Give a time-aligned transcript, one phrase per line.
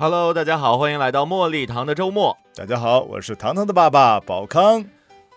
[0.00, 2.34] Hello，大家好，欢迎来到茉莉糖的周末。
[2.54, 4.82] 大家好，我是糖糖的爸爸宝康。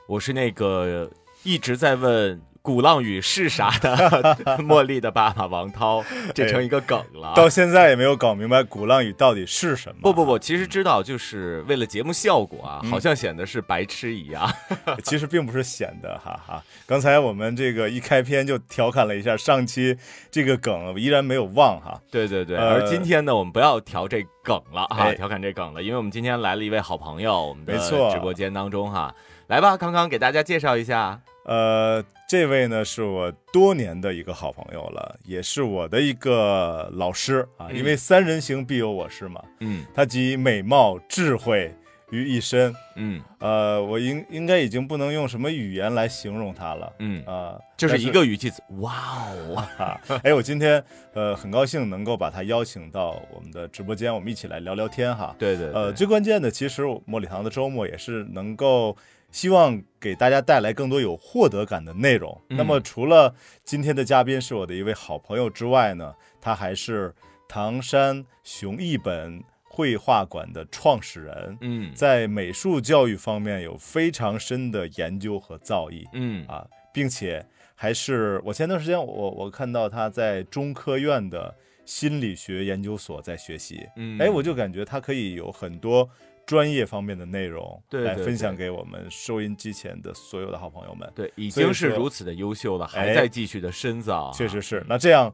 [0.07, 1.11] 我是那个
[1.43, 3.93] 一直在问鼓浪屿是啥的
[4.63, 6.01] 茉莉的爸爸王涛，
[6.33, 7.33] 这成一个梗了啊。
[7.35, 9.97] 到现在也没有搞明白鼓浪屿到底是什么。
[10.01, 14.49] 不不不，其实知道，就是为了节目效果啊，好像显得是白痴一样。
[15.03, 16.63] 其实并不是显得，哈哈。
[16.87, 19.97] 刚才我们这个一开篇就调侃了一下上期
[20.31, 21.99] 这个梗，依然没有忘哈。
[22.09, 29.13] 对对对，呃而今天呢，我们不要调这梗了哈，哎调侃这梗了，因为我们今天来了一位好朋友，我们的没错直播间当中哈，
[29.47, 31.19] 来吧，康康给大家介绍一下。
[31.45, 32.01] 呃，
[32.33, 37.67] 这位呢是我多年的一个好朋友了，也是我的一个老师啊。
[37.69, 41.71] 嗯因为三人行必有我师嘛，嗯他集美貌、智慧
[42.09, 42.73] 于一身。
[42.95, 46.91] 嗯呃，我应应该已经不能用什么语言来形容他了。
[46.97, 55.35] 嗯，啊、就是一个语气词，哇哦， 啊，哎，我今天呃很高兴能够把他邀请到我们的直播间，我们一起来聊聊天哈。
[55.37, 58.95] 对对对，呃，最关键的，其实茉莉堂的周末也是能够
[59.33, 62.41] 希望给大家带来更多有获得感的内容。
[62.49, 62.55] 嗯。
[62.55, 67.13] 那么除了今天的嘉宾是我的一位好朋友之外呢，他还是
[67.49, 71.91] 唐山熊一本绘画馆的创始人，嗯。
[71.93, 76.07] 在美术教育方面有非常深的研究和造诣。
[76.13, 76.45] 嗯。
[76.47, 77.45] 啊，并且
[77.75, 81.53] 还是我前段时间我我看到他在中科院的
[81.85, 86.07] 心理学研究所在学习，嗯，哎，我就感觉他可以有很多
[86.45, 91.11] 专业方面的内容来分享给我们收音机前的所有的好朋友们。
[91.15, 95.33] 对，已经是如此的优秀了，还哎在继续的深造啊，确实是，那这样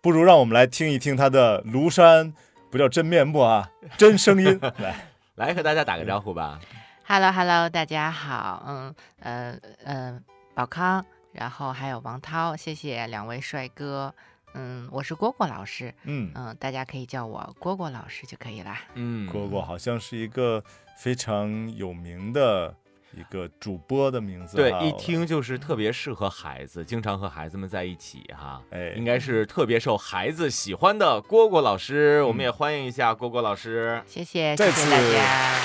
[0.00, 2.32] 不如让我们来听一听他的庐山。
[2.70, 5.06] 不叫真面目啊， 真声音来。
[5.36, 6.58] 来和大家打个招呼吧。
[7.06, 10.20] Hello Hello，大家好，嗯呃呃，
[10.54, 14.12] 宝康，然后还有王涛，谢谢两位帅哥，
[14.54, 18.80] 嗯，我是蝈蝈老师，嗯，嗯，大家可以叫我蝈蝈老师就可以啦。
[18.94, 20.62] 嗯，蝈蝈好像是一个
[20.96, 22.72] 非常有名的
[23.16, 24.56] 一个主播的名字。
[24.56, 28.62] 对，一听就是特别适合孩子，经常和孩子们在一起哈。
[28.70, 34.00] 哎，应该是特别受孩子喜欢的蝈蝈老师，我们也欢迎一下蝈蝈老师。
[34.06, 35.60] 谢谢再谢谢大家。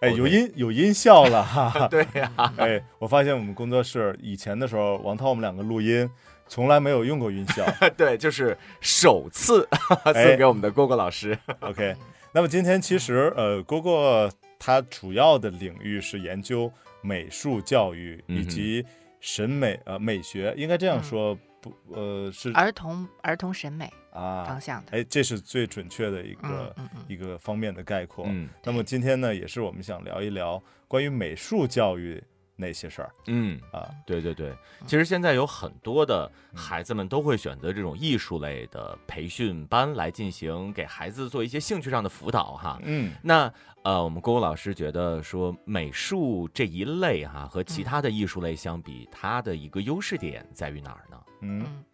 [0.00, 1.86] 哎，有音有音效了哈。
[1.92, 6.08] 对呀、哎，我发现我们工作室以前的时候，王涛我们两个录音
[6.50, 7.64] 从来没有用过音效。
[7.96, 9.66] 对，就是首次
[10.02, 11.38] 送哎给我们的蝈蝈老师。
[11.60, 11.94] OK，
[12.32, 14.28] 那么今天其实呃，蝈蝈
[14.58, 16.70] 他主要的领域是研究
[17.02, 18.84] 美术教育以及
[19.20, 28.24] 审美呃美学，应该这样说不呃是儿童儿童审美啊方，向的，哎，这是最准确的一嗯个嗯嗯，一个方面的概括。
[28.28, 32.20] 嗯那么今天呢，也是我们想聊一聊关于美术教育
[32.60, 33.88] 那些事儿嗯，啊。
[34.06, 34.54] 对对对，
[34.86, 42.78] 其实现在有很多的孩子们都会选择这种艺术类的培训班来进行给孩子做一些兴趣上的辅导哈。
[42.82, 51.16] 嗯那呃，我们郭郭老师觉得说美术这一类哈、和其他的艺术类相比，它的一个优势点在于哪儿呢？
[51.40, 51.84] 嗯嗯，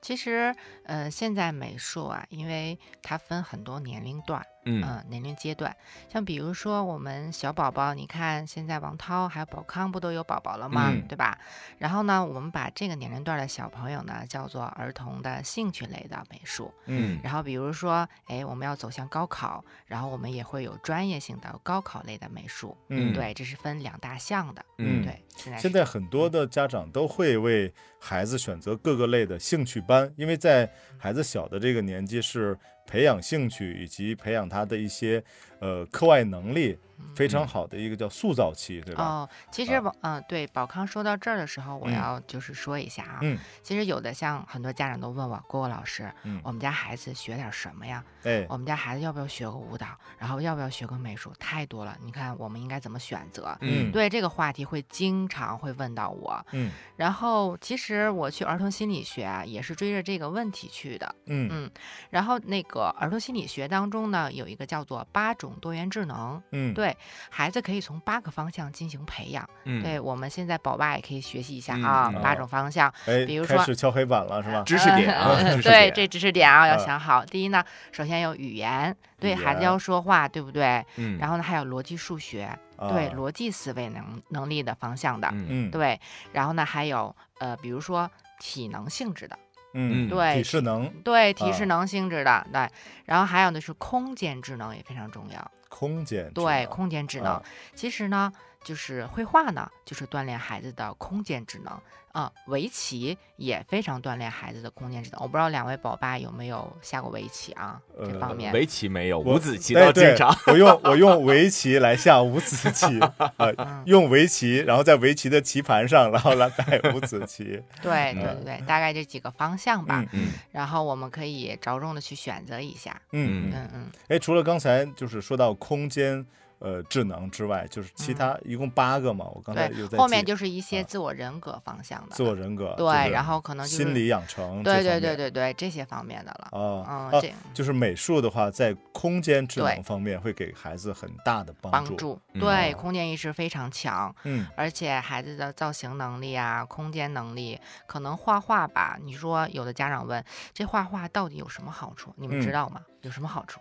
[0.00, 0.54] 其实
[0.84, 5.74] 呃，现在美术啊，因为它分很多年龄段，嗯嗯，年龄阶段，
[6.08, 10.90] 像比如说我们小宝宝，你看现在王涛还有宝康不都有宝宝了吗？
[10.92, 11.38] 嗯对吧？
[11.78, 16.72] 然后呢，我们把这个年龄段的小朋友呢叫做儿童的兴趣类的美术。
[16.86, 22.76] 嗯然后比如说，哎，我们要走向高考，然后我们也会有专业性的高考类的美术。
[22.88, 24.64] 嗯，对，这是分两大项的。
[24.78, 32.56] 嗯对，现在现在很多的家长都会为孩子选择各个类的兴趣班，因为在孩子小的这个年纪是
[32.92, 35.24] 培养兴趣以及培养他的一些
[35.62, 36.76] 呃课外能力
[37.14, 39.04] 非常好的一个叫塑造期，对吧？
[39.04, 48.04] 哦，其实啊宝，嗯、对，宝康说到这儿的时候，我嗯要就是说一下啊，嗯其实有的像很多家长都问我，郭郭老师，嗯我们家孩子学点什么呀？
[48.24, 49.86] 哎，我们家孩子要不要学个舞蹈？
[50.18, 51.32] 然后要不要学个美术？
[51.38, 53.56] 太多了，你看我们应该怎么选择？
[53.60, 61.14] 嗯对这个话题会经常会问到我，嗯然后其实我去儿童心理学啊，也是追着这个问题去的。
[61.26, 61.70] 嗯嗯，
[62.10, 66.42] 然后那个儿童心理学当中呢，有一个叫做八种种多元智能。
[66.50, 66.96] 嗯，对
[67.30, 69.48] 孩子可以从八个方向进行培养。
[69.64, 72.92] 嗯，对我们现在宝爸也可以学习一下嗯啊，嗯八种方向。
[73.06, 74.62] 哎，比如说开始敲黑板了是吧？
[74.64, 77.24] 知识点啊， 对，这知识点啊要嗯想好。
[77.24, 77.62] 第一呢，
[77.92, 80.84] 首先有语言，对孩子要说话，对不对？
[80.96, 82.48] 嗯，然后呢，还有逻辑数学，
[82.78, 85.32] 对啊逻辑思维能能力的方向的，
[85.70, 86.00] 对。
[86.32, 88.10] 然后呢，还有呃，比如说
[88.40, 89.38] 体能性质的，
[89.74, 92.68] 嗯，对体适能、对体啊适能性质的，对。
[93.04, 97.32] 然后还有呢是空间智能也非常重要，空间对空间智能。
[97.34, 97.42] 啊
[97.74, 98.32] 其实呢，
[98.62, 101.80] 就是绘画呢，就是锻炼孩子的空间智能
[102.12, 105.20] 啊、围棋也非常锻炼孩子的空间智能。
[105.22, 107.80] 我不知道两位宝爸有没有下过围棋啊？
[107.98, 108.52] 这呃方面。
[108.52, 110.34] 围棋没有，五子棋倒经常。
[110.46, 113.00] 我用我用 围棋来下五子棋，
[113.38, 117.44] 呃，嗯用围棋，然后在围棋的棋盘上，然后来摆五子棋。
[117.82, 120.00] 对对对对，大概这几个方向吧。
[120.00, 123.00] 嗯嗯然后我们可以着重的去选择一下。
[123.12, 123.52] 嗯嗯。
[123.54, 126.24] 嗯嗯，哎，除了刚才就是说到空间
[126.62, 129.26] 呃智能之外，就是其他一共八个嘛。
[129.34, 132.14] 我刚才有在后面就是一些啊自我人格方向的。
[132.14, 136.58] 自我人格，对，然后可能就是心理养成对对对对对这些方面的了。
[136.58, 141.90] 啊嗯，啊这就是美术的话，在空间智能方面会给孩子很大的帮助。
[141.90, 148.96] 帮助嗯对哦空间意识非常强，嗯而且孩子的造型能力啊、空间能力，可能画画吧。
[149.02, 150.24] 你说有的家长问，
[150.54, 152.14] 这画画到底有什么好处？
[152.16, 152.80] 你们嗯知道吗？
[153.02, 153.60] 有什么好处？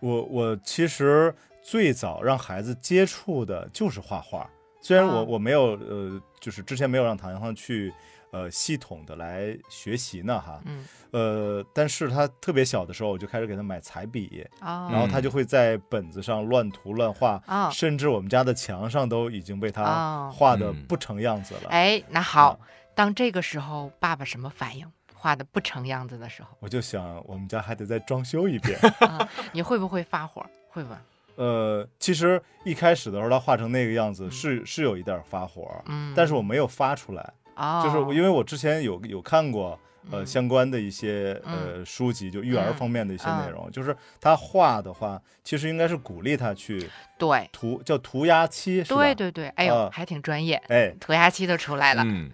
[0.00, 1.34] 我我其实
[1.70, 4.48] 最早让孩子接触的就是画画，
[4.80, 7.92] 虽然我、啊我没有呃，就是之前没有让唐阳去
[8.30, 21.68] 呃系统的来学习呢哈，嗯，呃，但是他特别小的时候，我就开始给他买彩笔，哦，然后他就会在本子上乱涂乱画，哦甚至我们家的墙上都已经被他哦画的嗯不成样子了。
[21.68, 22.58] 哎，那好，啊
[22.94, 24.90] 当这个时候爸爸什么反应？
[25.14, 28.78] 画的不成样子的时候，我就想，我们家还得再装修一遍。
[29.06, 30.42] 啊，你会不会发火？
[30.70, 30.96] 会不会？
[31.38, 39.78] 呃，其实一开始的时候，他画成那个样子是是有一点发火，嗯，但是我没有发出来，哦，就是我因为我之前有有看过
[40.10, 47.48] 呃嗯相关的一些呃书籍，就育儿嗯方面的一些内嗯容，就是他画的话，其实应该是鼓励他去对。
[47.52, 52.02] 涂，叫涂鸦漆，对对对，哎呦，啊还挺专业，哎，涂鸦漆都出来了。
[52.04, 52.30] 嗯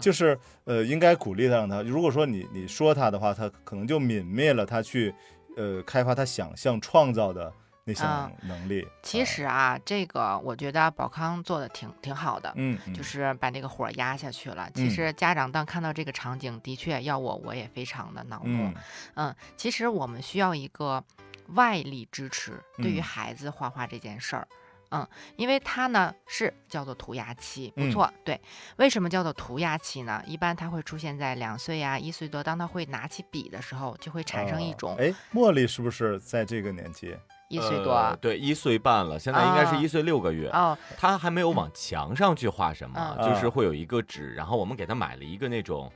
[0.00, 5.14] 就是呃，应该鼓励他，让他如果说你你说他的话，他可能就泯灭了他去
[5.56, 7.50] 呃开发他想象创造的
[7.96, 8.86] 那能力。
[9.02, 12.52] 其啊，实啊，这个我觉得宝康做的挺挺好的。
[12.56, 14.70] 嗯，嗯就是把这个火压下去了。
[14.74, 18.64] 其嗯实家长当看到这个场景，的确要我，我也非常的恼怒。
[18.64, 18.74] 嗯
[19.14, 21.02] 嗯，其实我们需要一个
[21.48, 24.46] 外力支持，对于嗯孩子画画这件事儿。
[24.90, 25.06] 嗯，
[25.36, 28.10] 因为它呢是叫做涂鸦期，不嗯错。
[28.24, 28.40] 对，
[28.76, 30.22] 为什么叫做涂鸦期呢？
[30.26, 37.14] 一般它会出现在两岁呀、一岁多，当他会拿起笔的时候，就会产生一哦种哎，茉莉是不是在这个年纪？
[37.48, 37.92] 一岁多。
[37.92, 40.48] 呃对，一岁半了，现在应该是啊一岁六个月。
[40.50, 45.90] 哦，他还没有往墙上去画什么，嗯就是会有一个纸，然后我们给他买了一个那种。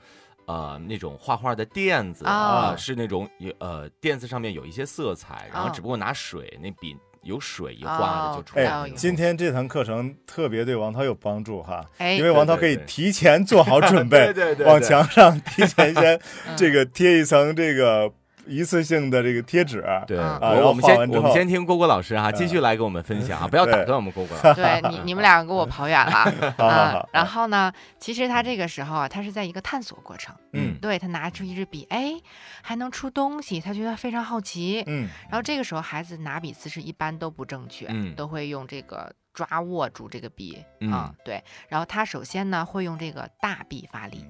[0.44, 8.88] 呃，那种画画的垫子啊啊，是那种有呃垫子上面有一些色彩，然后啊只不过拿水那笔有水一画的就哦出来哎了。
[8.88, 18.12] 有今天这堂课程特别对王涛有帮助哈，哎，因为王涛可以提前做好准备，对对对，往墙上提前先 嗯这个贴一层这个
[18.46, 19.84] 一次性的这个贴纸。
[20.06, 24.60] 对，啊我我们先我们先听郭郭老师哈，嗯继续来给我们分享啊，不要打断我们郭郭老师。
[24.60, 26.54] 对你，你们两个给我跑远了。
[26.58, 30.34] 啊，然后呢，其实他这个时候啊，他是在一个探索过程。
[30.54, 32.12] 嗯对他拿出一支笔，哎，
[32.60, 34.82] 还能出东西，他觉得非常好奇。
[34.86, 41.42] 嗯然后这个时候，孩子拿笔姿势一般都不正确，嗯都会用这个抓握住这个笔嗯啊，对。
[41.68, 44.24] 然后他首先呢会用这个大臂发力，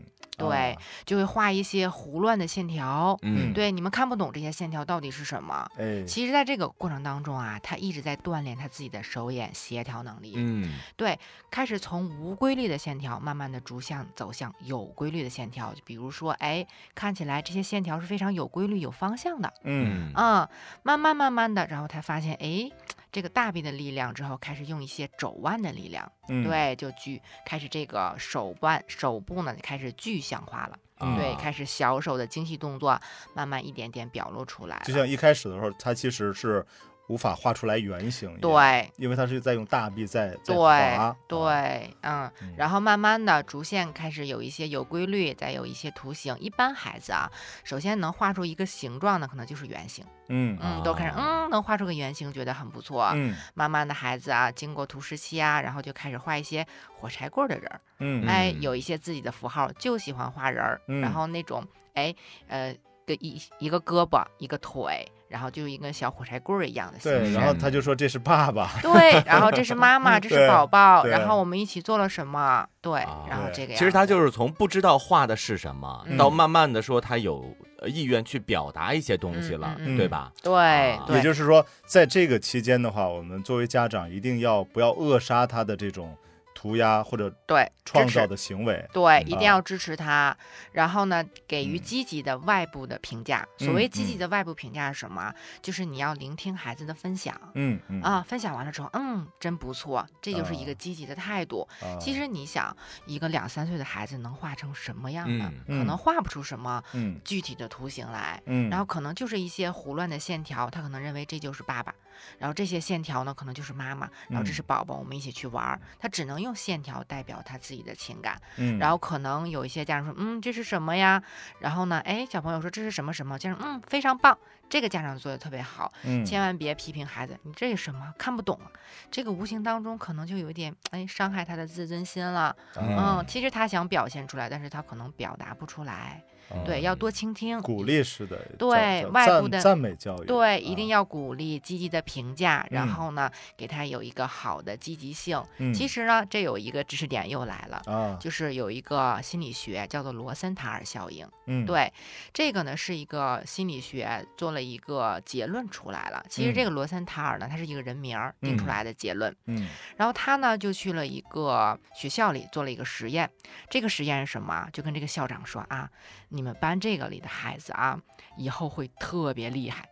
[0.49, 3.19] 对啊，就会画一些胡乱的线条。
[3.23, 5.67] 嗯，对，你们看不懂这些线条到底是什么。
[5.79, 10.35] 哎，其实，在这个过程当中啊，他一直在锻炼他自己的手眼协调能力。
[10.37, 11.19] 嗯对，
[11.51, 15.73] 开始从无规律的线条，慢慢的逐向走向有规律的线条。
[15.75, 19.53] 就比如说，哎，看起来这些线条是非常有规律、有方向的。
[19.65, 20.49] 嗯啊、
[20.83, 22.71] 慢慢慢慢的，然后他发现，哎，
[23.13, 32.99] 这个大臂的力量之后，开始用一些肘腕的力量，嗯，对，就具开始这个手腕手部呢开始具象化了，嗯对，开始小手的精细动作
[33.35, 34.81] 慢慢一点点表露出来。
[34.87, 36.65] 就像一开始的时候，他其实是
[37.09, 42.55] 无法画出来圆形，对，因为他是在用大臂在在对划，对，嗯，嗯。
[42.57, 46.35] 然后慢慢的逐渐开始有一些有规律，再有一些图形。
[46.39, 47.31] 一般孩子啊，
[47.65, 50.57] 首先能画出一个形状的，可能就是圆形，嗯。
[50.63, 53.11] 嗯，都开始啊嗯能画出个圆形，觉得很不错。
[53.15, 53.35] 嗯。
[53.53, 58.27] 慢慢的孩子啊，经过图时期啊，然后就开始画一些火柴棍儿的人儿，嗯。
[58.27, 58.63] 哎，嗯。
[58.63, 61.01] 有一些自己的符号，就喜欢画人儿，嗯。
[61.01, 62.15] 然后那种哎
[62.49, 62.75] 呃。
[63.05, 67.33] 个一一个胳膊一个腿，然后就一个小火柴棍儿一样的形对，式。
[67.33, 72.67] 然后他就说这是爸爸，对，然后这是妈妈， 这是宝宝，然后我们一起做了什么？
[72.83, 73.79] 对，啊然后这个样子。
[73.79, 77.45] 其实他就是从不知道画的是什么，嗯到慢慢的说他有
[77.79, 80.31] 呃意愿去表达一些东西了，对吧？
[80.43, 86.15] 对啊对，也就是说，在这个期间的话，我们作为家长一定要不要扼杀他的这种
[86.63, 88.89] 涂鸦或者对创造的行为。
[88.93, 90.37] 对，嗯一定要支持他。
[90.71, 93.45] 然后呢，给予嗯积极的外部的评价。
[93.59, 95.35] 所嗯谓积极嗯的外部评价是什么？
[95.61, 97.35] 就是你要聆听孩子的分享。
[97.55, 101.67] 嗯嗯啊，分享完了之后，嗯，真不错，这就是一个啊积极的态度。
[101.81, 102.75] 啊其实你想，
[103.07, 105.53] 一个两三岁的孩子能画成什么样呢？
[105.67, 111.93] 嗯可能嗯画不出什么嗯具体的图形来，嗯，然后可能就是一些胡乱的线条，他可能认为这就是爸爸，
[112.39, 118.41] 然后这些线条呢可能就是妈妈，然后这嗯是宝宝，我们一起去玩儿，他只能用线条代表他自己的情感。
[118.57, 121.23] 嗯，然后可能有一些家长说，嗯，这是什么呀？
[121.61, 124.37] 然后呢，哎，小朋友说这是什么什么，家长嗯非常棒，
[124.69, 128.71] 这个家长做的特别好，嗯千万别批评孩子，你这是什么看不懂啊？
[129.11, 132.55] 这个无形当中可能就有一点哎伤害他的自尊心了。
[132.75, 136.23] 啊嗯，其实他想表现出来，但是他可能表达不出来。
[136.51, 145.43] 啊对，要多倾听，鼓励式的对外部的赞美教育，对，一啊定要鼓励，积极的评价，然嗯后呢，给他有一个好的积极性。
[145.59, 147.83] 嗯其实呢，这有一个知识点又来了。
[147.87, 151.93] 啊，就是有一个心理学叫做罗森塔尔效应，嗯对，
[152.33, 156.25] 这个呢是一个心理学做了一个结论出来了。
[156.29, 159.35] 其实这嗯个罗森塔尔呢，他是一个人名儿定出嗯来的结论。
[159.47, 163.29] 嗯然后他呢就去了一个学校里做了一个实验，
[163.71, 164.69] 这个实验是什么啊？
[164.73, 165.89] 就跟这个校长说啊，
[166.33, 168.01] 你们班这个里的孩子啊，
[168.37, 169.87] 以后会特别厉害，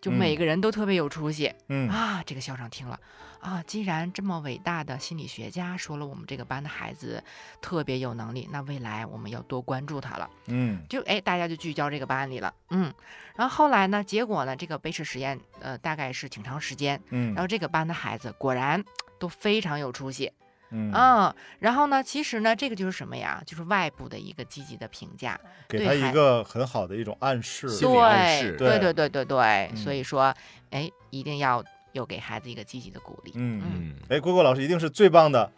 [0.00, 2.22] 就每嗯个人都特别有出息、嗯啊。
[2.24, 2.98] 这个校长听了
[3.40, 7.22] 啊，既然这么伟大的心理学家说了我们这个班的孩子
[7.60, 10.30] 特别有能力，那未来我们要多关注他了。
[10.46, 12.92] 嗯就哎，大家就聚焦这个班里了，嗯。
[13.36, 18.82] 然后后来呢，结果呢，这个杯式实验呃大概是挺长时间，嗯，然后这个班的孩子果然
[19.18, 20.32] 都非常有出息。
[20.72, 23.42] 嗯嗯，然后呢，其实呢，这个就是什么呀？
[23.46, 25.38] 就是外部的一个积极的评价，
[25.68, 30.34] 给他一个很好的一种暗示，对对对对对对，所嗯以说，
[30.70, 31.62] 哎，一定要
[31.92, 33.32] 有给孩子一个积极的鼓励。
[33.34, 33.94] 嗯嗯。
[34.08, 35.50] 哎，郭郭老师一定是最棒的，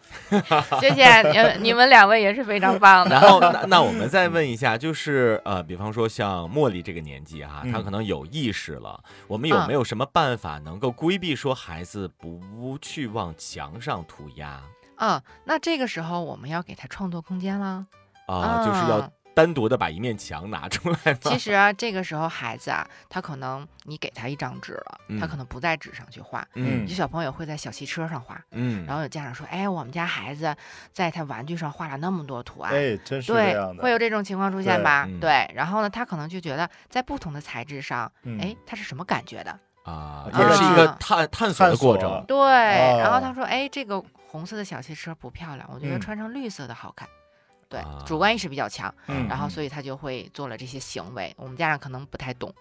[0.80, 3.14] 谢谢你们，你们两位也是非常棒的。
[3.14, 14.61] 然后，那那我们再问一下，就是呃，比方说像茉莉这个年纪哈，嗯她可能有意识了，我们有嗯没有什么办法能够规避说孩子不去往墙上涂鸦
[14.97, 17.87] 嗯，那这个时候我们要给他创作空间了。
[18.27, 18.65] 啊？
[18.65, 21.13] 就是要嗯单独的把一面墙拿出来？
[21.21, 26.47] 其实啊，这个时候孩子啊，他可能你给他一张纸了，他嗯可能不在纸上去画。
[26.55, 30.55] 嗯有些小朋友会在小汽车上画，嗯，然后有家长说：“哎，我们家孩子
[30.93, 32.73] 在他玩具上画了那么多图案。
[32.73, 35.05] 哎，真是这对样，的，会有这种情况出现吧？
[35.09, 39.59] 嗯对，然后呢，他可能就觉得在不同的材质上，嗯哎，他是什么感觉的？
[39.85, 42.25] 啊，这也是一个啊探探索的过程。
[42.26, 47.09] 对，然后哦他说，哎，这个红色的小汽车不漂亮，我觉得嗯穿成绿色的好看。
[47.69, 51.35] 对，啊主观意识比较强，嗯然后所以他就会做了这些行为。
[51.37, 52.53] 我们家长可能不太懂，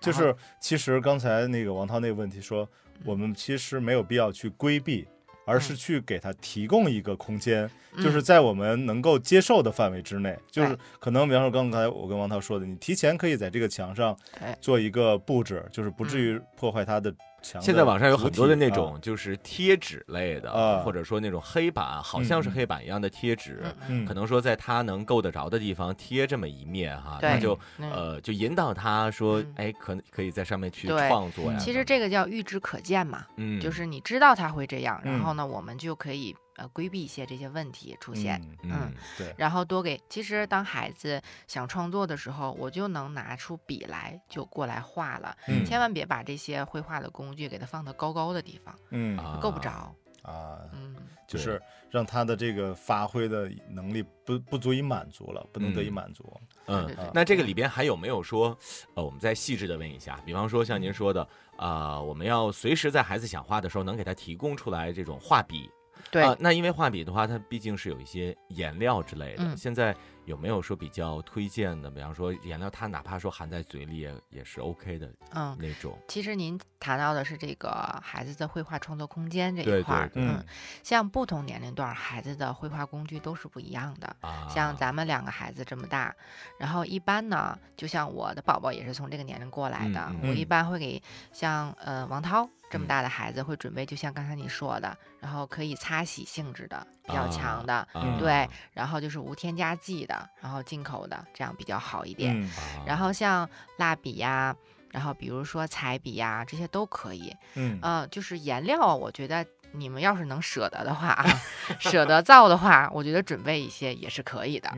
[0.00, 2.68] 就是其实刚才那个王涛那个问题说，
[3.04, 5.06] 我们其实没有必要去规避，
[5.44, 5.76] 而是嗯。
[5.76, 10.38] 去给他提供一个空间，嗯就是在我们能够接受的范围之内。
[10.50, 14.16] 就是可能，比方说刚才我跟王涛说的，你提前可以在这个墙上
[14.60, 16.22] 做一个布置，就是不至嗯。
[16.36, 20.78] 于破坏它的现在网上有很多的那种就是贴纸类的，啊。
[20.82, 23.62] 或者说那种黑板，好像是黑板一样的贴纸，
[24.06, 31.58] 可能说在他能够得着的地方贴这么一面哈，对他就嗯呃就引导他说嗯，哎，可可以在上面去创作呀。
[31.58, 35.22] 其实这个叫预知可见嘛，嗯，就是你知道他会这样，然嗯。
[35.22, 38.40] 后呢，我们就可以呃规避一些这些问题出现。
[38.62, 45.36] 嗯嗯对，然后多给，其实当孩子想创作的时候，我就能拿出笔来就过来画了。
[45.48, 49.92] 嗯千万别把这些绘画的工具给它放到高高的地方，嗯啊够不着。
[50.22, 50.94] 啊，嗯，
[51.26, 56.40] 就是让他的这个发挥的能力不不足以满足了，不能得以嗯满足。
[56.66, 58.56] 嗯那这个里边还有没有说，
[58.94, 61.26] 呃，我们再细致的问一下，比方说像您说的，
[61.56, 65.68] 啊、我们要随时在孩子想画的时候，能给他提供出来这种画笔。
[66.10, 69.44] 对，啊，那因为画笔的话，它毕竟是有一些颜料之类的。
[69.44, 69.94] 嗯现在
[70.24, 71.90] 有没有说比较推荐的？
[71.90, 75.98] 比方说颜料，它哪怕说含在嘴里也也是 OK 的嗯，那种。
[76.06, 77.70] 其实您谈到的是这个
[78.02, 80.44] 孩子的绘画创作空间这一块儿，对对嗯，
[80.84, 84.14] 像不同年龄段孩子的绘画工具都是不一样的。
[84.20, 86.14] 啊，像咱们两个孩子这么大，
[86.58, 102.50] 然后一般呢，就像我的宝宝也是从这个年龄过来的，我一般会给像呃王涛这么嗯大的孩子会准备，就像刚才你说的，然后可以擦洗性质的比较强的，啊对，然后就是无添加剂的，然后进口的，这样比较好一点。
[102.86, 104.56] 然后像蜡笔呀、
[104.90, 107.36] 然后比如说彩笔呀、这些都可以。
[107.54, 111.24] 嗯呃，就是颜料啊，我觉得你们要是能舍得的话啊，
[111.78, 114.70] 舍得造的话，我觉得准备一些也是可以的。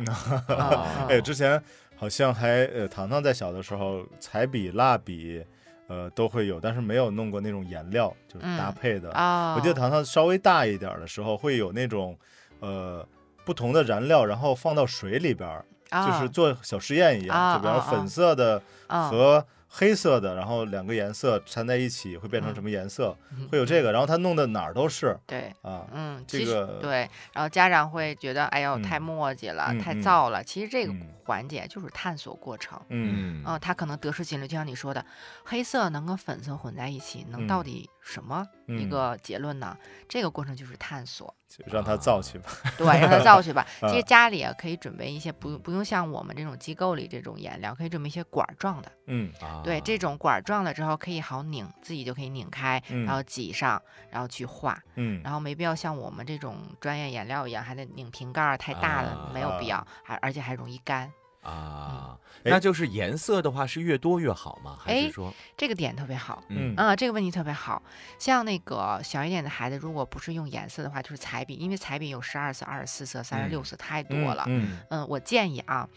[1.08, 1.62] 哎，之前
[1.96, 5.44] 好像还呃，糖糖在小的时候，彩笔、蜡笔，
[5.86, 9.10] 呃，都会有，但是没有弄过那种颜料，就是搭嗯配的。
[9.10, 12.18] 哦，我记得糖糖稍微大一点儿的时候，会有那种
[12.60, 13.06] 呃
[13.44, 19.46] 不同的燃料，然后放到水里边儿，就是哦做小实验一样，啊就比方说啊啊粉色的哦和
[19.76, 25.52] 黑色的，然后两个颜色掺在一起会变成嗯什么颜色，嗯会有这个，然后他弄的哪儿都是对。
[25.62, 25.84] 啊。
[25.92, 30.44] 嗯，这个对，然后家长会觉得，哎呦，嗯太墨迹了，太燥了。
[30.44, 32.80] 其实这个嗯环节就是探索过程。
[32.88, 35.04] 嗯嗯，他可能得失心了，就像你说的，
[35.44, 39.74] 黑色能跟粉色混在一起，能到嗯底什么一嗯个结论呢？
[40.06, 42.50] 这个过程就是探索，就让它造去吧。
[42.76, 43.66] 对，让他造去吧。
[43.80, 48.92] 其实啊家里啊可以准备一些不不用像我们这种机构里这种颜料，可以准备一些管儿状的。
[49.06, 53.80] 嗯啊对，这种管儿状的之后可以好拧，自己就可以拧开，嗯然后挤上，
[54.10, 54.78] 然后去画。
[54.96, 61.10] 嗯然后没必要像我们这种专业颜料一样，还得拧瓶盖儿，太大了，没有必要，还而且还容易干。
[61.44, 64.76] 啊，哎那就是颜色的话是越多越好吗？
[64.80, 66.42] 还是哎说，这个点特别好。
[66.48, 67.82] 嗯啊、这个问题特别好。
[68.18, 74.44] 像那个小一点的孩子，如果不是用颜色的话，就是彩笔，因为彩笔有十二色、二十四色、三十六色，太多了。
[74.48, 75.88] 嗯嗯，我建议啊，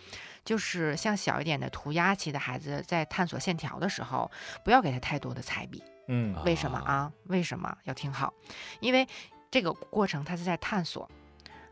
[0.43, 4.29] 就是像小一点的涂鸦期的孩子，在探索线条的时候，
[4.63, 5.81] 不要给他太多的彩笔。
[6.09, 7.11] 嗯啊为什么啊？
[7.25, 8.33] 为什么要听好？
[8.79, 9.07] 因为
[9.49, 11.09] 这个过程他是在探索。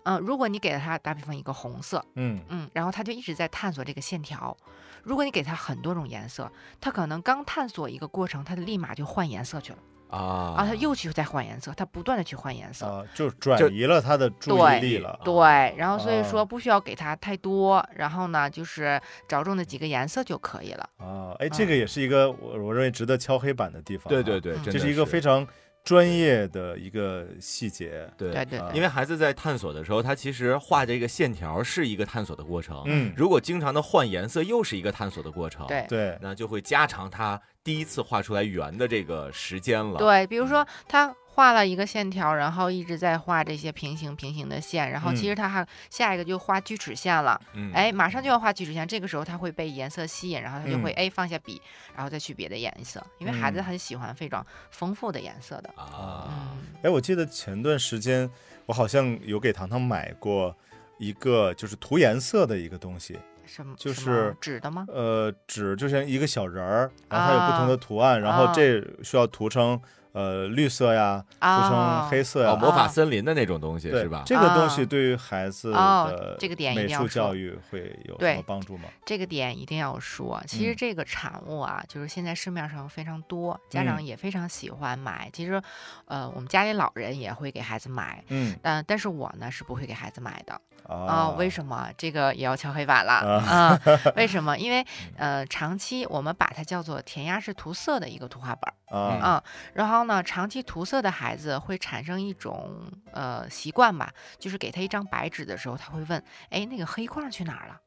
[0.06, 4.56] 嗯、如果你给了他打比方一个红色，嗯嗯，然后他就一直在探索这个线条。
[5.04, 12.86] 如果你给他很多种颜色，他可能刚探索一个过程，他立马就换颜色去了啊啊，他又去再换颜色，他不断的去换颜色。
[12.88, 15.20] 啊，就转移了他的注意力了。
[15.24, 20.90] 对，然后所以说哦不需要给他太多，然后呢，就是着重的几个颜色就可以了。
[20.98, 24.12] 啊，哎，这个也是一个我我认为值得敲黑板的地方。
[24.12, 25.46] 对对，对，这是一个非常
[25.86, 28.10] 专业的一个细节。
[28.18, 32.82] 对对因为孩子在探索的时候，他其实画这个线条是一个探索的过程。
[32.88, 45.30] 嗯，如果经常的换颜色，又是一个探索的过程。，对对，那就会加长他第一次画出来圆的这个时间了。，对，比如说他画了一个线条，然后一直在画这些平行平行的线，然后其嗯。
[45.30, 50.95] 实他还下一个就画锯齿线了，嗯，哎，马上就要画锯齿线，这个时候他会被颜色吸引，然后他就会嗯。
[50.95, 51.62] 哎放下笔，
[51.93, 53.63] 然后再去别的颜色，因为孩子嗯。
[53.65, 55.69] 很喜欢非常丰富的颜色的。
[55.76, 58.30] 啊，嗯，哎，我记得前段时间
[58.65, 60.56] 我好像有给糖糖买过
[60.98, 64.86] 一个就是涂颜色的一个东西，什么就是纸的吗？
[64.88, 68.54] 呃，纸就像一个小人儿，然后它有不同啊的图案，然后啊。
[68.54, 69.78] 这需要涂成
[70.15, 74.23] 呃绿色呀，涂成啊黑色呀，哦，魔法啊森林的那种东西是吧？
[74.25, 74.86] 这个东西啊。
[74.86, 78.86] 对于孩子哦的这个点一美定要说术教育会有什么帮助吗？
[79.06, 80.75] 这个点一定要说，其实嗯。
[80.78, 85.30] 这个产物啊，就是现在市面上非常多，家长嗯也非常喜欢买。
[85.34, 85.62] 其实，
[86.06, 88.56] 呃，我们家里老人也会给孩子买，嗯。
[88.62, 90.54] 但但是我呢是不会给孩子买的。
[90.88, 91.89] 啊、啊，为什么？
[91.97, 93.13] 这个也要敲黑板了。
[93.13, 93.34] 啊。
[93.34, 93.82] 啊、
[94.15, 94.58] 为什么？
[94.58, 94.86] 因为
[95.17, 98.73] 呃，长期我们把它叫做填鸭式涂色的一个图画本儿。
[98.95, 99.17] 啊。
[99.19, 102.72] 啊、然后呢，长期涂色的孩子会产生一种
[103.12, 107.80] 呃习惯吧，就是给他一张白纸的时候，他会问，哎，那个黑框去哪儿了？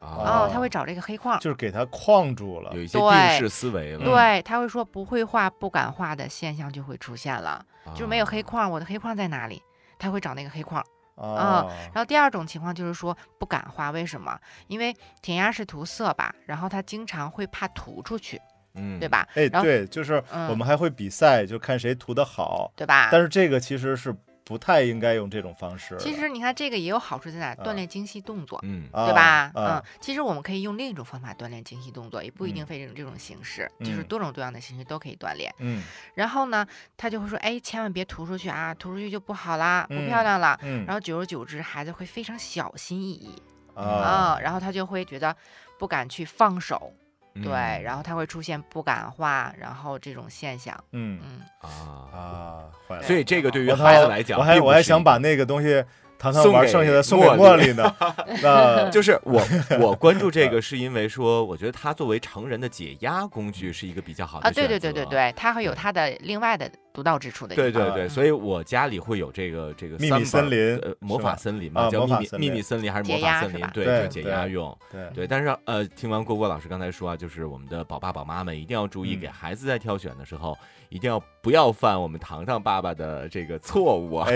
[0.00, 1.38] 啊哦，他会找这个黑框。
[1.40, 2.80] 就是给他框住了有。
[2.82, 4.04] 一些对定式思维了。
[4.04, 9.62] 对，他会说不会画、不敢画的现象就会出现了，啊，就是没有黑框，我的黑框在哪里？
[9.98, 10.82] 他会找那个黑框。
[11.16, 14.40] 啊，然后第二种情况就是说不敢画，为什么？
[14.68, 18.40] 因为填鸭式涂色吧，然后他经常会怕涂出去，
[18.74, 19.08] 嗯，对？
[19.08, 19.26] 吧？
[19.34, 22.72] 哎，对，就是嗯我们还会比赛，就看谁涂的好。
[22.76, 23.08] 对吧？
[23.10, 25.96] 但是这个其实是不太应该用这种方式。
[25.98, 27.46] 其实你看这个也有好处在哪？
[27.48, 28.58] 啊锻炼精细动作。
[28.62, 29.52] 嗯啊对吧？
[29.54, 35.52] 嗯啊，，其实我们可以用另一种方法锻炼精细动作，也不一定嗯非这种这种形式，就是嗯多种多样的形式都可以锻炼。
[35.58, 35.82] 嗯
[36.14, 40.58] 然后呢，他就会说，哎，千万别涂出去啊，涂出去就不好啦，不嗯漂亮了。
[40.62, 43.30] 嗯然后久而久之，孩子会非常小心翼翼
[43.74, 45.34] 啊啊、然后他就会觉得
[45.78, 46.92] 不敢去放手，
[47.34, 51.68] 嗯对，然后他会出现不敢画，然后这种现象，嗯嗯，啊，
[52.12, 53.02] 啊，坏了。
[53.02, 55.84] 所以这个对于我孩子来讲，我还我还想把那个东西
[56.18, 57.96] 糖糖玩剩下的送给茉茉莉莉呢。
[58.42, 59.42] 那 就是我
[59.80, 73.66] 我关注这个是因为说，我觉得它作为成人的解压工具是一个比较好的啊，对对选择对对对，它会有它的另外的独到之处的，对对对，嗯所以我家里会有这个这个秘密森林呃，魔法森林啊嘛，叫秘密魔法森林秘密森林还是魔法森林？
[73.72, 74.76] 对，就解压用。
[74.90, 80.56] 对对，但是呃，听完郭郭老师刚才说啊，就是我们的宝爸宝妈们一定要注意，嗯给孩子在挑选的时候，
[80.88, 84.28] 一定要不要犯我们糖糖爸爸的这个错误啊！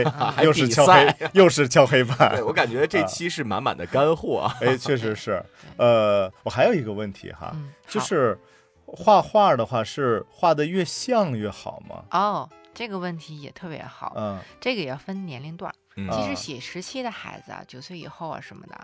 [0.42, 2.42] 又是敲黑，又是敲黑板 对。
[2.42, 4.56] 我感觉这啊期是满满的干货啊！
[4.60, 5.42] 哎，确实是。
[5.76, 7.54] 呃，我还有一个问题哈，
[7.88, 8.38] 就是
[8.86, 12.04] 画画的话是画的越像越好吗？
[12.10, 15.72] 哦，这个问题也特别好，嗯这个也要分年龄段。
[15.96, 18.76] 嗯其啊实写时期的孩子啊，九岁以后啊什么的，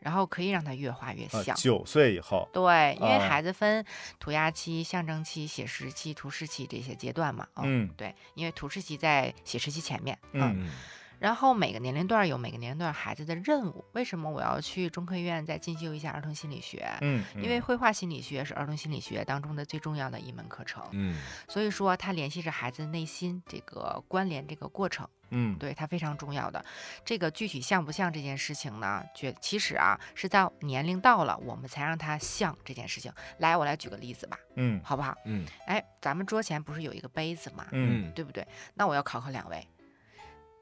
[0.00, 1.56] 然后可以让他越画越啊像。
[1.56, 3.82] 九岁以后，对，因为啊孩子分
[4.20, 7.46] 涂鸦期、象征期、写实期、图示期这些阶段嘛。
[7.54, 10.18] 哦嗯对，因为图示期在写实期前面。
[10.32, 10.70] 嗯嗯
[11.18, 13.84] 然后每个年龄段有每个年龄段孩子的任务。
[13.92, 16.88] 为什么我要去中科院再进修一下儿童心理学？
[17.00, 26.64] 嗯，因为绘画心理学是儿童心理学当中的最重要的一门课程，嗯所以说它联系着孩子内心这个关联这个过程，嗯对它非常重要的。
[27.04, 29.02] 这个具体像不像这件事情呢？
[29.14, 33.12] 觉其实啊是在年龄到了，我们才让它像这件事情。
[33.38, 35.16] 来，我来举个例子吧，嗯好不好？
[35.24, 37.66] 嗯哎，咱们桌前不是有一个杯子吗？
[37.72, 38.46] 嗯对不对？
[38.74, 39.66] 那我要考考两位，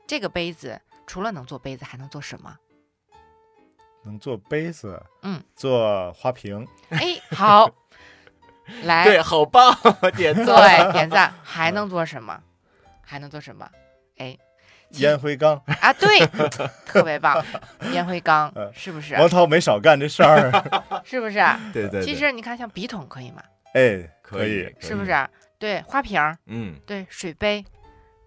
[0.06, 2.56] 这个杯子除了能做杯子，还能做什么？
[4.04, 7.68] 能做杯子，嗯，做花瓶，哎，好，
[8.84, 9.76] 来，对，好棒，
[10.16, 10.46] 点赞。
[10.46, 11.34] 对， 点赞。
[11.42, 12.40] 还能做什么？
[13.04, 13.68] 还能做什么？
[14.18, 14.36] 哎，
[14.90, 15.60] 烟灰缸。
[15.80, 16.24] 啊，对，
[16.86, 17.44] 特别棒，
[17.92, 19.14] 烟灰缸呃是不是？
[19.14, 20.52] 王涛没少干这事儿，
[21.04, 21.40] 是不是？
[21.72, 23.42] 对对，其实你看，像笔筒可以吗？
[23.74, 25.28] 哎，可以以，是不是？
[25.58, 27.64] 对，花瓶儿，嗯对，水杯，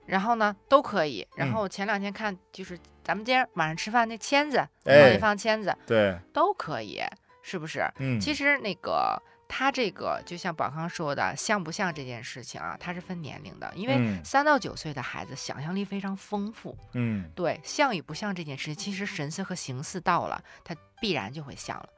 [0.09, 1.25] 然后呢都可以。
[1.35, 7.01] 然嗯后我前两天看，就是咱们今天晚上吃饭那签子，哎往里放签子对，都可以，
[7.41, 7.89] 是不是？
[7.99, 21.89] 嗯，其实那个他这个就像宝康说的，像不像这件事情啊，它是分年龄的，因为嗯三到九岁的孩子想象力非常丰富，嗯对，像与不像这件事，其实神似和形似到了，他必然就会像了。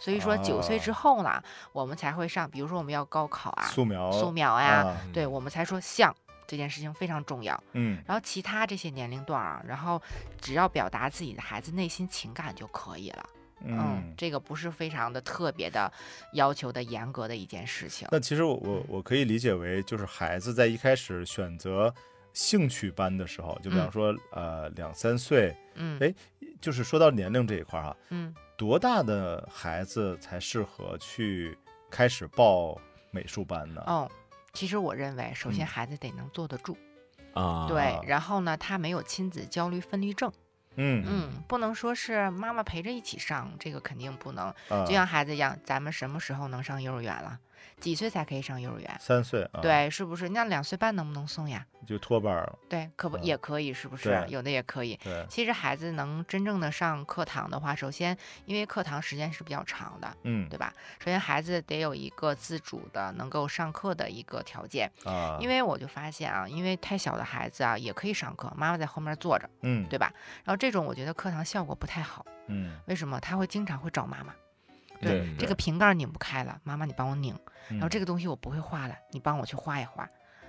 [0.00, 6.14] 所以说九岁之哦后呢，我们才会上，比如说我们要高考啊，素描，素描呀，啊对我们才说像
[6.48, 7.62] 这件事情非常重要。
[7.74, 10.02] 嗯然后其他这些年龄段啊，然后
[10.40, 13.28] 只要表达自己的孩子内心情感就可以了。
[13.64, 14.14] 嗯。
[14.16, 15.92] 这个不是非常的特别的
[16.32, 18.08] 要求的严格的一件事情。
[18.10, 21.94] 那其实我我我可以理解为，就是孩子在一开始选择
[22.32, 26.12] 兴趣班的时候，就比方嗯说、呃两三岁，嗯哎
[26.60, 31.56] 就是说到年龄这一块儿哈，嗯，多大的孩子才适合去
[31.88, 32.76] 开始报
[33.12, 33.82] 美术班呢？
[33.86, 34.10] 哦，
[34.52, 36.76] 其实我认为，首先嗯孩子得能坐得住，
[37.34, 40.32] 啊，对，然后呢，他没有亲子焦虑分离症，
[40.76, 44.46] 嗯嗯，不能说是妈妈陪着一起上，这个肯定不能。
[44.68, 47.38] 啊，就像孩子一样，咱们什么时候能上幼儿园了？
[47.80, 48.96] 几岁才可以上幼儿园？
[49.00, 50.28] 三岁啊，，对，是不是？
[50.30, 51.64] 那两岁半能不能送呀？
[51.86, 54.24] 就托班儿了，对，可不嗯也可以，是不是？
[54.28, 54.98] 有的也可以。
[55.02, 60.72] 对，其实孩子能真正的上课堂的话，首先因为课堂时间是比较长的，嗯对吧？
[60.98, 70.12] 首先孩子得有一个自主的能够上课的一个条件，啊，因为我就发现啊，因为太小的孩子啊也可以上课，妈妈在后面坐着，嗯对吧？
[70.44, 73.18] 然后这种我觉得课堂效果不太好，嗯为什么？
[73.20, 74.34] 他会经常会找妈妈。
[75.00, 77.34] 对这个瓶盖拧不开了，妈妈你帮我拧。
[77.68, 80.08] 然后嗯这个东西我不会画了，你帮我去画一画。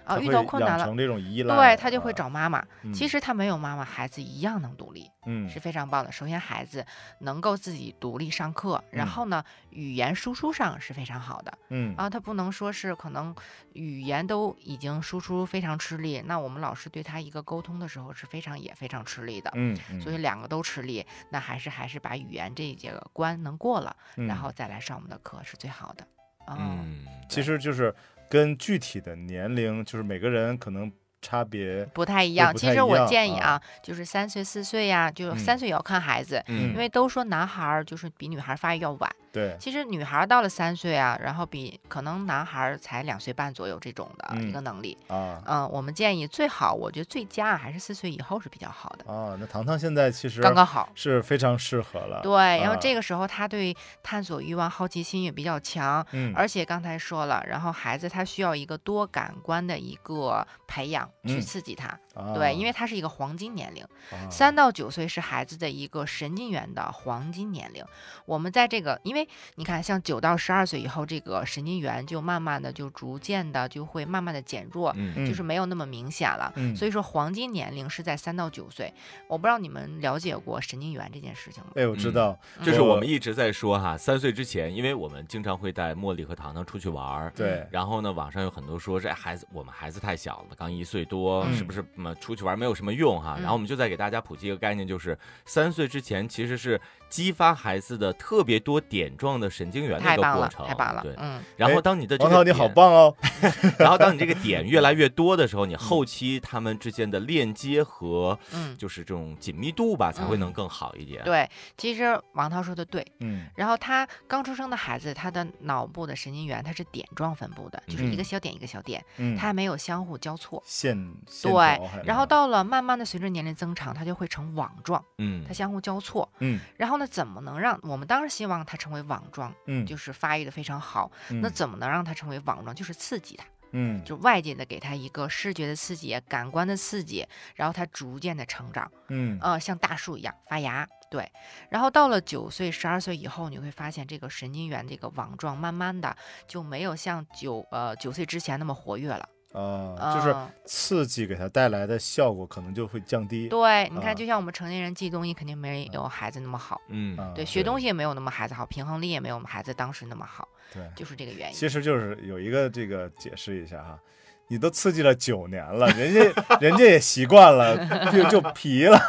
[0.10, 2.62] 啊，遇到困难了，养成这种依赖，对他就会啊，找妈妈。
[2.94, 5.10] 其嗯实他没有妈妈，孩子一样能独立。
[5.26, 6.12] 嗯是非常棒的。
[6.12, 6.84] 首先，孩子
[7.20, 11.56] 能够自己独立上课，然嗯后呢，语言输出上是非常好的。
[11.70, 13.36] 嗯啊，他不能说是可能
[13.74, 19.52] 语言都已经输出非常吃力，那我们老师对他一个沟通的时候是非常也非常吃力的。
[19.56, 26.08] 嗯嗯，所以两个都吃力，那还是还是把语言这一节个关能过了，然嗯后再来上我们的课是最好的。
[26.48, 27.94] 哦，嗯，其实就是
[28.30, 32.56] 跟具体的年龄，就是每个人可能差别，不太一样。
[32.56, 39.10] 其实我建议啊，就是三岁四岁呀，就嗯三岁也要看孩子，嗯因为都说男孩儿就是比女孩儿发育要晚。
[39.32, 44.98] 对，其实女孩儿到了三岁啊，然后比可能男孩儿才两岁半左右这种的嗯一个能力。
[45.08, 50.90] 啊嗯，我们建议最好，我觉得最佳还是四岁以后是比较好的，啊，那糖糖现在其实刚刚好。
[50.96, 61.88] 是非常适合了，对，然后这啊个时候他对探索欲望、好奇心也比较强，嗯，而且刚才说了，然后孩子他需要一个多感官的一个培养去嗯刺激他。
[62.14, 67.84] 啊对，因为它是一个黄金年龄，啊三到九岁是孩子的一个神经元的黄金年龄。
[68.26, 76.52] 我们在这个，因为你看，像九到十二岁以后，这个神经元就慢慢的、就逐渐的就会慢慢的减弱，嗯就是没有那么明显了。
[76.56, 78.94] 嗯所以说，黄金年龄是在三到九岁。
[79.28, 81.72] 我不知道你们了解过神经元这件事情吗？
[81.76, 93.36] 哎，我知道，就是我我们一直在说哈，三岁之前，因为我们经常会带茉莉和糖糖出去玩儿，对，然后呢，网上有很多说这孩子，我们孩子太小了，刚一岁多，嗯是不是嗯出去玩没有什么用哈？
[93.38, 100.68] 嗯然后我们就再给大家普及一个概念，就是三岁之前其实是激发孩子的特别多点状的神经元的太棒了，一个过程。
[100.68, 103.16] 太棒了对，，嗯，然后哎当你的这王涛你好棒哦，
[103.80, 111.24] 然后当你这个点越来越多的时候，你后期他们之间的链接和嗯就是这种紧密度吧，才会嗯能更好一点。
[111.24, 113.06] 对，其实王涛说的对。
[113.20, 120.62] 嗯然后他刚出生的孩子，他的脑部的神经元它是点状分布的，就是一个嗯小点一个小点，嗯，它还没有相互交错。
[120.66, 120.96] 线
[121.28, 126.30] 线对，然后到了慢慢的随着年龄增长，它就会成网状，嗯它相互交错。
[126.40, 131.12] 嗯然后呢，怎么能让我们当然希望它成为网状，嗯就是发育的非常好。
[131.30, 132.76] 那嗯怎么能让它成为网状？
[132.76, 140.88] 就是刺激它，嗯就外界的给它一个视觉的刺激、感官的刺激，然后它逐渐的成长，嗯呃，像大树一样发芽。
[141.10, 141.28] 对，
[141.72, 146.16] 然后到了九岁、十二岁以后，你会发现这个神经元这个网状慢慢的
[146.48, 149.28] 就没有像九呃九岁之前那么活跃了。
[149.54, 153.48] 啊，就是嗯刺激给他带来的效果可能就会降低。
[153.48, 156.80] 对，你啊看，就像我们成年人记东西，肯定没有孩子那么好。
[156.90, 161.56] 嗯啊对，学东西也没有那么孩子好，平衡力也没有我们孩子当时那么好，对，就是这个原因。
[161.56, 164.00] 其实就是有一个这个解释一下哈，
[164.48, 167.78] 你都刺激了九年了，人家 人家也习惯了，
[168.14, 169.00] 就就皮了。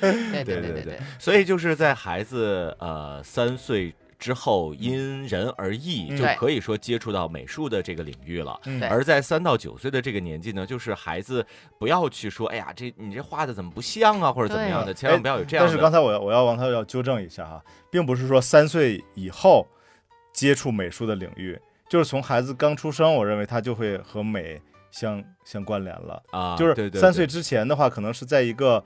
[0.00, 6.16] 对对对对对 所以就是在孩子呃三岁之后，因人而异，嗯。
[6.16, 8.60] 就可以说接触到美术的这个领域了。
[8.90, 11.44] 而在三到九岁的这个年纪呢，就是孩子
[11.78, 15.70] 不要去说，哎呀，这你这画的怎么不像啊，或者怎么样的，千万不要有这样的。
[15.70, 19.66] 但是刚才我要我要王涛要纠正一下哈，并不是说三岁以后
[20.32, 26.22] 接触美术的领域，就是从孩子刚出生，我认为他就会和美相相关联了。
[26.30, 28.84] 啊，就是对对对三岁之前的话，可能是在一个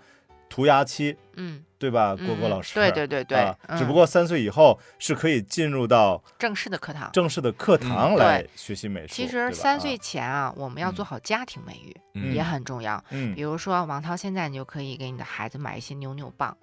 [0.49, 2.15] 涂鸦期，嗯，对吧？
[2.17, 7.11] 嗯郭郭嗯老师，对对对对啊嗯只不过三岁以后是可以进入到正式的课堂。
[7.13, 9.13] 正式的课堂嗯来学习美术。
[9.13, 13.03] 其实三岁啊前啊，我们要做嗯好家庭美育，嗯也很重要。
[13.11, 16.57] 嗯比如说王涛，现在你就可以给你的孩子买一些扭扭棒，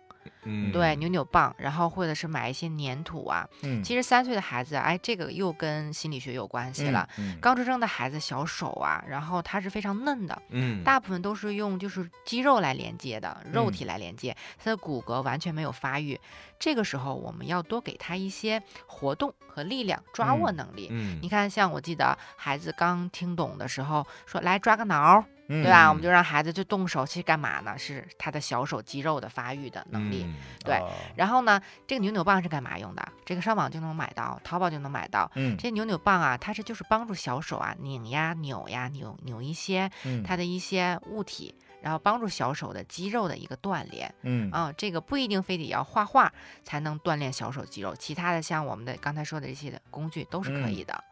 [0.49, 3.47] 嗯对，扭扭棒，然后或者是买一些粘土啊。
[3.61, 7.07] 嗯，其实三岁的孩子，哎，这个又跟心理学有关系了。
[7.17, 16.19] 嗯，嗯刚出生的孩子小手啊，然后他是非常嫩的，嗯大部分都是用就是肌肉来连接的，肉嗯体来连接，他的骨骼完全没有发育。
[16.57, 20.87] 这个时候我们要多给他一些活动和力量，抓握嗯能力。
[20.91, 25.89] 嗯你看，像我记得孩子刚听懂的时候，说来抓个挠，嗯对吧？
[25.89, 27.77] 我们就让孩子就动手去干嘛呢？
[27.77, 30.23] 是他的小手肌肉的发育的能力。
[30.25, 30.85] 嗯对啊
[31.15, 33.05] 然后呢，这个扭扭棒是干嘛用的？
[33.25, 35.29] 这个上网就能买到，淘宝就能买到。
[35.35, 44.71] 嗯这扭扭棒啊，它是就是帮助小手啊拧呀、扭呀、扭扭一些嗯它的一些物体，然后帮助小手的肌肉的一个锻炼嗯啊。
[44.77, 46.31] 这个不一定非得要画画
[46.63, 51.03] 才能锻炼小手肌肉，其他的像我们的刚才说的这些的工具都是可以的，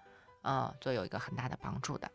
[0.44, 2.08] 嗯，都有一个很大的帮助的。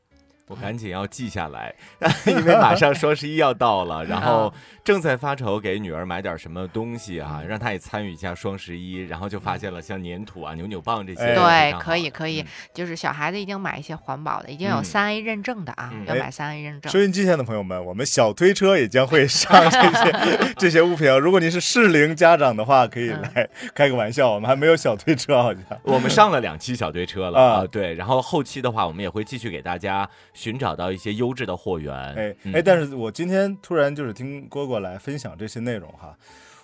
[0.49, 1.75] 我赶紧要记下来，
[2.27, 16.91] 因为马上双十一要到了， 然后嗯正在发愁给女儿买点什么东西啊，让她也参与一下双十一，然后就发现了像粘土啊、扭扭棒这些对，可以可以嗯，就是小孩子一定买一些环保的，一定有嗯三 A 认证的啊，要买三 A 认证。
[16.93, 21.17] 收音机前的朋友们，我们小推车也将会上这些 这些物品啊。
[21.17, 25.63] 如果您是适龄家长的话，可以嗯来开个玩笑，我们还没有小推车，好像。
[25.85, 31.95] 我们上了两期小推车了啊啊，对，然后后期的话，我们也会继续给大家寻找到一些优质的货源。
[31.95, 32.55] 哎嗯。
[32.55, 36.17] 哎，但是我今天突然就是听蝈蝈来分享这些内容哈，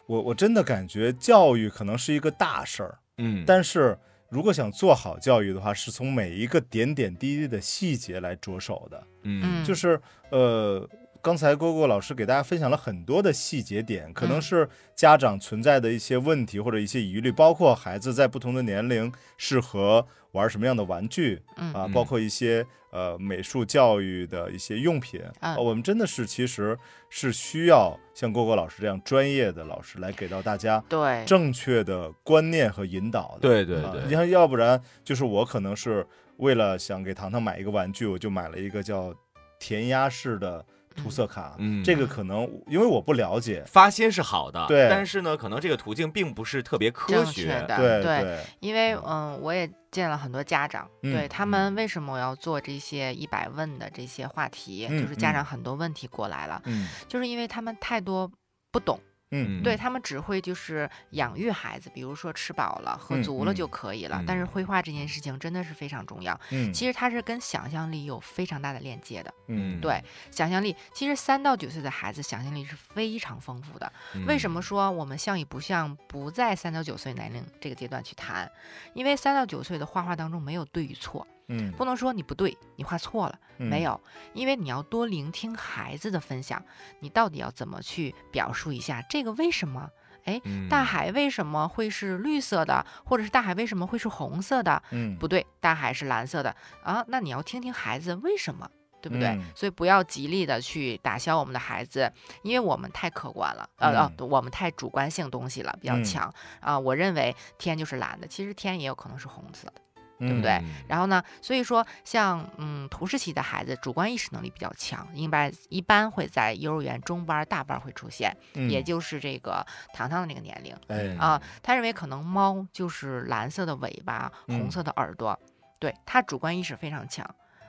[0.07, 3.99] 我我真的感觉教育可能是一个大事儿，嗯，但是
[4.31, 9.03] 如果想做好教育的话，是从每一个点点滴滴的细节来着手的。
[9.23, 9.65] 嗯。
[9.65, 10.01] 就是
[10.31, 10.89] 呃，
[11.21, 21.73] 刚才蝈蝈老师给大家分享了很多的细节点，可能嗯是家长存在的一些问题或者一些疑虑，包括孩子在不同的年龄适合玩什么样的玩具嗯。
[21.73, 21.93] 啊，嗯。
[21.93, 25.21] 包括一些呃美术教育的一些用品。
[25.41, 33.49] 嗯呃我们真的是其实是需要像郭郭老师这样专业的老师来给到大家对，正确的观念和引导的。
[33.49, 34.03] 啊，对对对。
[34.07, 39.15] 你看，要不然就是我可能是为了想给糖糖买一个玩具，我就买了一个叫
[39.59, 40.65] 填鸭式的
[41.03, 41.55] 涂色卡。
[41.59, 41.83] 嗯。
[41.85, 44.89] 这个可能因为我不了解，发心是好的，对。
[44.91, 47.47] 但是呢，可能这个途径并不是特别科学。
[47.67, 48.45] 的对对。
[48.61, 55.35] 因为嗯，我也见了很多家长，嗯对他们为什么要做这些一百问的这些话题，嗯就是家嗯。
[55.35, 56.89] 长很多问题过来了，嗯。
[57.07, 58.31] 就是因为他们太多
[58.71, 69.33] 不懂，嗯对他们只会就是养育孩子，比如说吃饱了、喝足了就可以了，但是嗯绘画这件事情真的是非常重要，嗯，其实它是跟想象力有非常大的链接的。
[69.49, 73.93] 嗯对，想象力，其实三到九岁的孩子想象力是非常丰富的。
[74.15, 78.51] 嗯为什么说我们像与不像不在三到九岁年龄这个阶段去谈？
[78.95, 84.01] 因为三到九岁的画画当中没有对与错，嗯不能说你不对，你画错了，没嗯有，
[84.35, 86.63] 因为你要多聆听孩子的分享，
[87.01, 89.91] 你到底要怎么去表述一下这个为什么？
[90.25, 94.83] 哎，嗯大海为什么会是绿色的，或者是大海为什么会是红色的？
[94.91, 97.05] 嗯，不对，大海是蓝色的啊。
[97.09, 98.71] 那你要听听孩子为什么。
[99.01, 99.29] 对不对？
[99.29, 109.75] 嗯所以不要极力的去打消我们的孩子，因为我们太客观了，呃、呃，我们太主观性东西了比较嗯强啊、我认为天就是蓝的，其实天也有可能是红色的。
[110.19, 121.41] 对不对嗯然后呢，所以说像嗯图式期的孩子主观意识能力比较强，一般一般会在幼儿园中班、大班会出现，嗯也就是这个糖糖的那个年龄哎啊。
[121.63, 125.39] 他认为可能猫就是蓝色的尾巴、红嗯色的耳朵，
[125.79, 127.25] 对他主观意识非常强。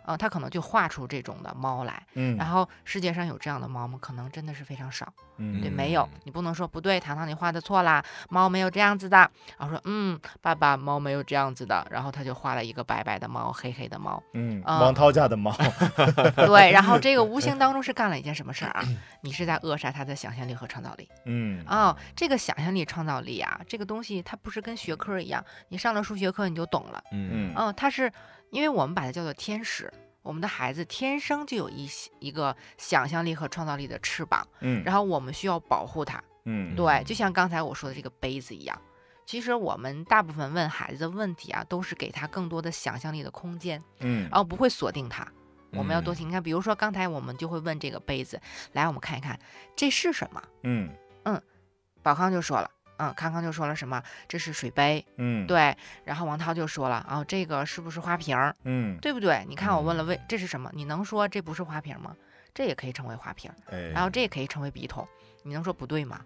[0.09, 3.95] 啊，他可能就画出这种的猫来，嗯，然后世界上有这样的猫吗？
[4.01, 5.07] 可能真的是非常少。
[5.37, 9.17] 嗯对，没有嗯，你不能说不对，糖糖你画的错啦，猫没有这样子的。
[9.59, 11.85] 然后说，嗯，爸爸，猫没有这样子的。
[11.91, 14.21] 然后他就画了一个白白的猫，黑黑的猫。
[14.33, 15.55] 嗯，啊王涛家的猫，
[16.35, 18.83] 对，然后这个无形当中是干了一件什么事儿啊？
[19.21, 27.03] 你是在扼杀他的想象力和创造力嗯啊、这个想象力、创造力啊，这个东西它不是跟学科一样，你上了数学课你就懂了。
[27.11, 28.11] 嗯嗯嗯，它是
[28.51, 29.91] 因为我们把它叫做天使。
[30.21, 36.21] 我们的孩子天生就有一些一个想象力和创造力的翅膀，嗯，然后我们需要保护它。
[36.43, 38.79] 嗯对，就像刚才我说的这个杯子一样，
[39.25, 45.25] 其实我们大部分问孩子的问题啊，都是给他更多的想象力的空间，嗯然后不会锁定他。
[45.71, 48.39] 我们要多嗯听，你看，比如说刚才我们就会问这个杯子，
[48.73, 49.39] 来，我们看一看
[49.75, 50.43] 这是什么？
[50.63, 50.89] 嗯
[51.23, 51.41] 嗯
[52.03, 54.01] 宝康就说了，嗯，康康就说了什么？
[54.27, 55.75] 这是水杯，嗯，，对。
[56.03, 58.55] 然后王涛就说了，哦，这个是不是花瓶儿？
[58.63, 59.43] 嗯，对不对？
[59.47, 60.69] 你看我问了，嗯为这是什么？
[60.73, 62.15] 你能说这不是花瓶吗？
[62.53, 65.07] 这也可以称为花瓶，哎，然后这也可以称为笔筒，
[65.43, 66.19] 你能说不对吗？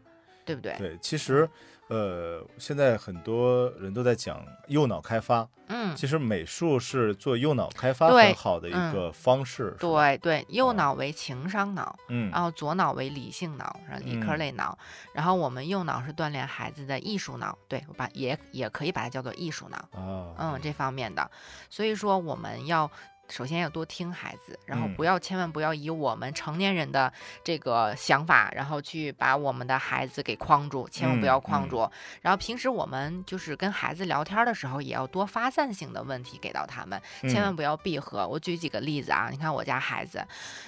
[0.45, 0.75] 对不对？
[0.77, 1.49] 对，其实
[1.89, 14.77] 呃，现在很多人都在讲右脑开发，嗯，其实美术是做右脑开发对很好的一嗯个方式，对对，右哦脑为情商脑，嗯然后左脑为理性脑，然后理科嗯类脑，
[15.13, 21.29] 然后我们右脑是锻炼孩子的艺术脑，对我把也也可以把它叫做艺术脑，啊，嗯，这方面的，
[21.69, 22.89] 所以说我们要。
[23.29, 27.11] 首先要多听孩子，然后嗯不要千万不要以我们成年人的
[27.43, 31.89] 这个想法，然后去把我们的孩子给框住，千万不要嗯嗯框住。
[32.21, 38.27] 然后平时我们就是跟孩子聊天的时候，也要多发散性的问题给到他们，千万嗯不要闭合。
[38.27, 40.23] 我举几个例子啊，你看我家孩子，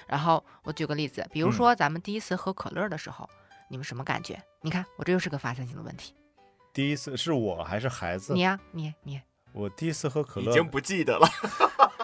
[0.07, 3.29] 然后我举个例子，比如嗯说咱们第一次喝可乐的时候，
[3.69, 4.41] 你们什么感觉？
[4.61, 6.15] 你看我这又是个发散性的问题。
[6.73, 8.39] 第一次是我还是孩子你？
[8.41, 11.27] 呀、你你我第一次喝可乐，已经不记得了。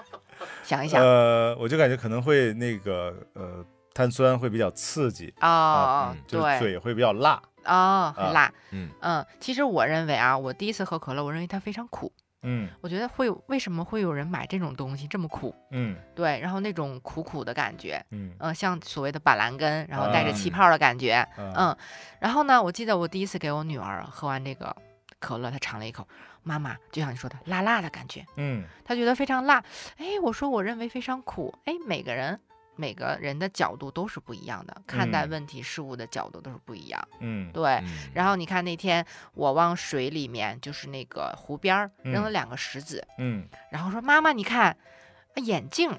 [0.63, 1.01] 想一想。
[1.01, 8.53] 呃，我就感觉可能会那个呃碳酸会比较刺激，哦，嗯就嘴会比较辣，哦，很啊辣。
[8.71, 8.89] 嗯。
[9.01, 12.11] 嗯，其实我认为啊，我第一次喝可乐，我认为它非常苦。
[12.43, 12.69] 嗯。
[12.79, 15.53] 我觉得会为什么会有人买这种东西这么苦？
[15.71, 15.95] 嗯。
[16.15, 18.33] 对，然后那种苦苦的感觉，嗯。
[18.39, 20.51] 嗯、像所谓的板蓝根，然后带着气嗯。
[20.51, 21.53] 泡的感觉，啊。
[21.57, 21.77] 嗯。
[22.19, 24.75] 然后呢，我记得我第一次给我女儿喝完这个
[25.19, 26.07] 可乐，她尝了一口，
[26.43, 29.63] 妈妈就像你说的辣辣的感觉，嗯他觉得非常辣。
[29.97, 31.53] 哎，我说我认为非常苦。
[31.65, 32.39] 哎，每个人
[32.75, 37.07] 每个人的角度都是不一样的，看待嗯问题事物的角度都是不一样。
[37.19, 44.77] 嗯对，嗯然后你看那天我往水里面，就是那个湖边儿扔了嗯两个石子，嗯然后说妈妈你看，啊
[45.35, 45.91] 眼镜。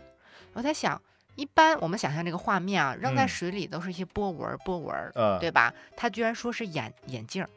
[0.54, 1.00] 我在想，
[1.36, 5.72] 一般我们想象这个画面啊，扔在嗯水里都是一些波纹儿波纹儿，啊，对吧？
[5.96, 7.48] 他居然说是眼眼镜儿，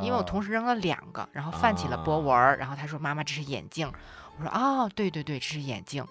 [0.00, 3.90] 因为我同时时扔了两个，然后泛起了波纹儿，然后他说妈妈这是眼镜，
[4.38, 6.04] 我说哦对对对，这是眼镜，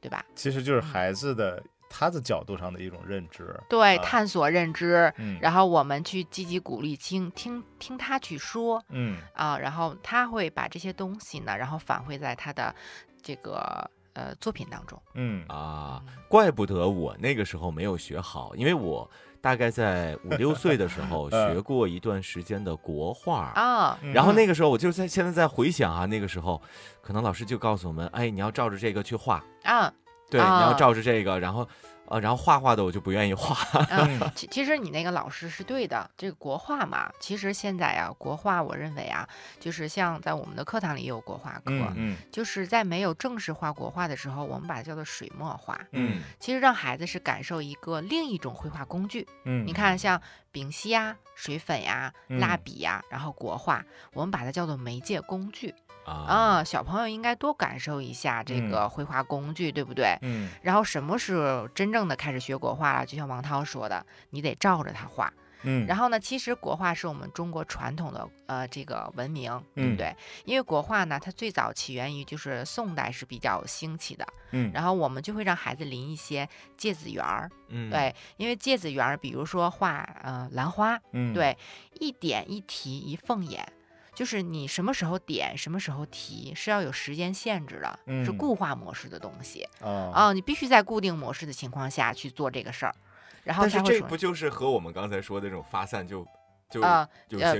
[0.00, 0.24] 对吧？
[0.34, 4.02] 其实就是孩子的他的角度上的一种认知，对，啊。
[4.04, 5.38] 探索认知，嗯。
[5.40, 9.18] 然后我们去积极鼓励听听听他去说，嗯。
[9.34, 12.74] 啊，然后他会把这些东西呢，然后反馈在他的
[13.22, 15.00] 这个呃作品当中。
[15.14, 15.44] 嗯。
[15.48, 19.08] 啊，怪不得我那个时候没有学好，因为我
[19.44, 21.52] 大概在五六岁的时候 嗯。
[21.54, 23.52] 学过一段时间的国画。
[23.54, 24.10] 啊，嗯。
[24.14, 26.60] 然后那个时候，我就在现在在回想啊，那个时候，
[27.02, 29.92] 可能老师就告诉我们，哎，你要照着这个去画，啊。
[30.30, 31.68] 对，啊你要照着这个，然后，
[32.14, 33.56] 呃，然后画画的我就不愿意画，
[33.90, 34.06] 啊！
[34.08, 45.76] 嗯 其其实你那个老师是对的，这个国画嘛，其实现在啊，国画我认为啊，就是像在我们的课堂里也有国画课，嗯嗯就是在没有正式画国画的时候，我们把它叫做水墨画。
[45.90, 49.26] 嗯其实让孩子是感受一个另一种绘画工具。
[49.44, 50.20] 嗯，你看，像
[50.52, 55.74] 丙烯呀、水粉呀、蜡嗯笔呀，然后国画，我们把它叫做媒介工具。
[56.04, 60.18] 啊，啊，小朋友应该多感受一下这嗯个绘画工具，对不对？
[60.22, 63.06] 嗯然后什么是真正的开始学国画了？
[63.06, 65.32] 就像王涛说的，你得照着他画。
[65.66, 70.14] 嗯，然后呢，其实国画是我们中国传统的呃这个文明，对不嗯对？
[70.44, 76.46] 因为国画呢，它最早起源于就是宋代是比较兴起的，嗯，然后我们就会让孩子临一些
[76.76, 81.56] 芥子园儿，嗯，对，因为芥子园儿，比如说画呃兰花，嗯，对，
[81.94, 83.66] 一点一提一凤眼。
[84.14, 92.94] 就是你什么时候点，什么时候提，是要有时间限制的，是嗯固化模式的东西啊，啊、你必须在固定模式的情况下去做这个事儿，
[93.42, 96.26] 然后但是这不就是和我们刚才说的这种发散就
[96.70, 97.06] 就呃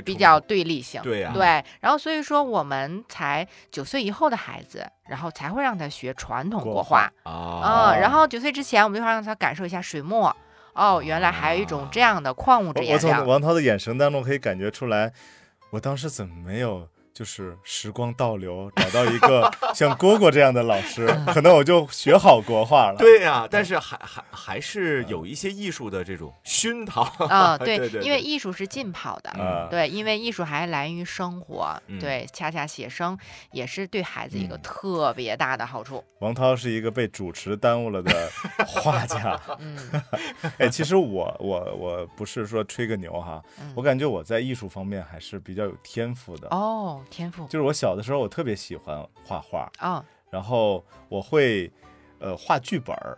[0.04, 1.02] 比较对立性。
[1.02, 10.34] 对呀，对，然后所以说我们才九岁以后的孩子，然后才会让他学传统国国画啊嗯、然后九岁之前，我们就会让他感受一下水墨。
[10.74, 13.24] 哦，原来还有一种这样的矿物质我我从颜料。
[13.24, 15.12] 王涛的眼神当中可以感觉出来，
[15.74, 22.96] 我当时怎么没有就是时光倒流，找到一个 像蝈蝈这样的老师，可能我就学好国画了。
[22.98, 33.16] 对呀、但是还还还是有一些艺术的这种熏陶啊、 对因为艺术是浸泡的，嗯对，因为艺术还来源于生活，嗯对，恰恰写生
[33.52, 36.02] 也是对孩子一个嗯特别大的好处。
[36.18, 38.10] 王涛是一个被主持耽误了的
[38.66, 39.40] 画家。
[39.60, 39.78] 嗯
[40.58, 46.48] 哎，其实我我我不是说吹个牛哈，嗯我感觉我在艺术方面还是比较有天赋的。
[46.48, 51.70] 哦，天赋就是我小的时候，我特别喜欢画画，哦，然后我会
[52.18, 53.16] 呃画剧本儿，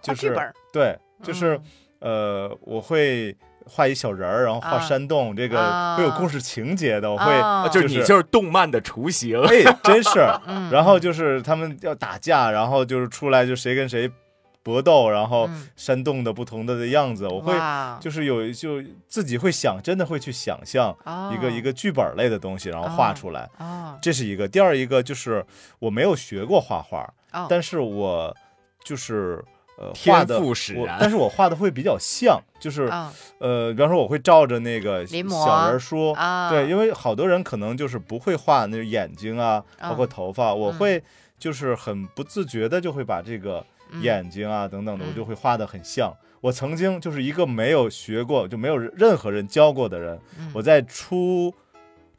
[0.00, 1.62] 就是画剧本儿对，就是、嗯
[2.00, 3.34] 呃我会
[3.66, 7.32] 画一小人儿，然后画啊山洞，这个啊会有故事情节的，我会。
[7.32, 9.40] 啊啊就是你就是就是动漫的雏形。
[9.44, 14.10] 哎，真是， 嗯然后就是他们要打架，然后就是出来就谁跟谁
[14.64, 15.68] 搏斗，然后嗯。
[15.76, 17.54] 山洞的不同的样子，我会
[18.00, 20.96] 就是有就自己会想，真的会去想象
[21.32, 23.48] 一个一个剧本类的东西，然后画哦出来。
[23.58, 23.96] 哦。
[24.00, 24.48] 这是一个。
[24.48, 25.44] 第二一个就是
[25.78, 28.34] 我没有学过画画，哦，但是我
[28.82, 29.44] 就是
[29.78, 30.94] 呃天画的赋使然。
[30.94, 33.12] 我但是我画的会比较像，就是、哦。
[33.40, 36.12] 呃，比方说我会照着那个小人书。
[36.12, 40.78] 啊，对，因为好多人可能就是不会画那个眼睛啊，包括嗯头发，我嗯。
[40.78, 41.02] 会
[41.38, 43.66] 就是很不自觉的就会把这个嗯
[44.02, 46.12] 眼睛啊等等的，我嗯就会画的很像。
[46.40, 51.54] 我曾经就是一个没有学过，就没有任何人教过的人，嗯我在初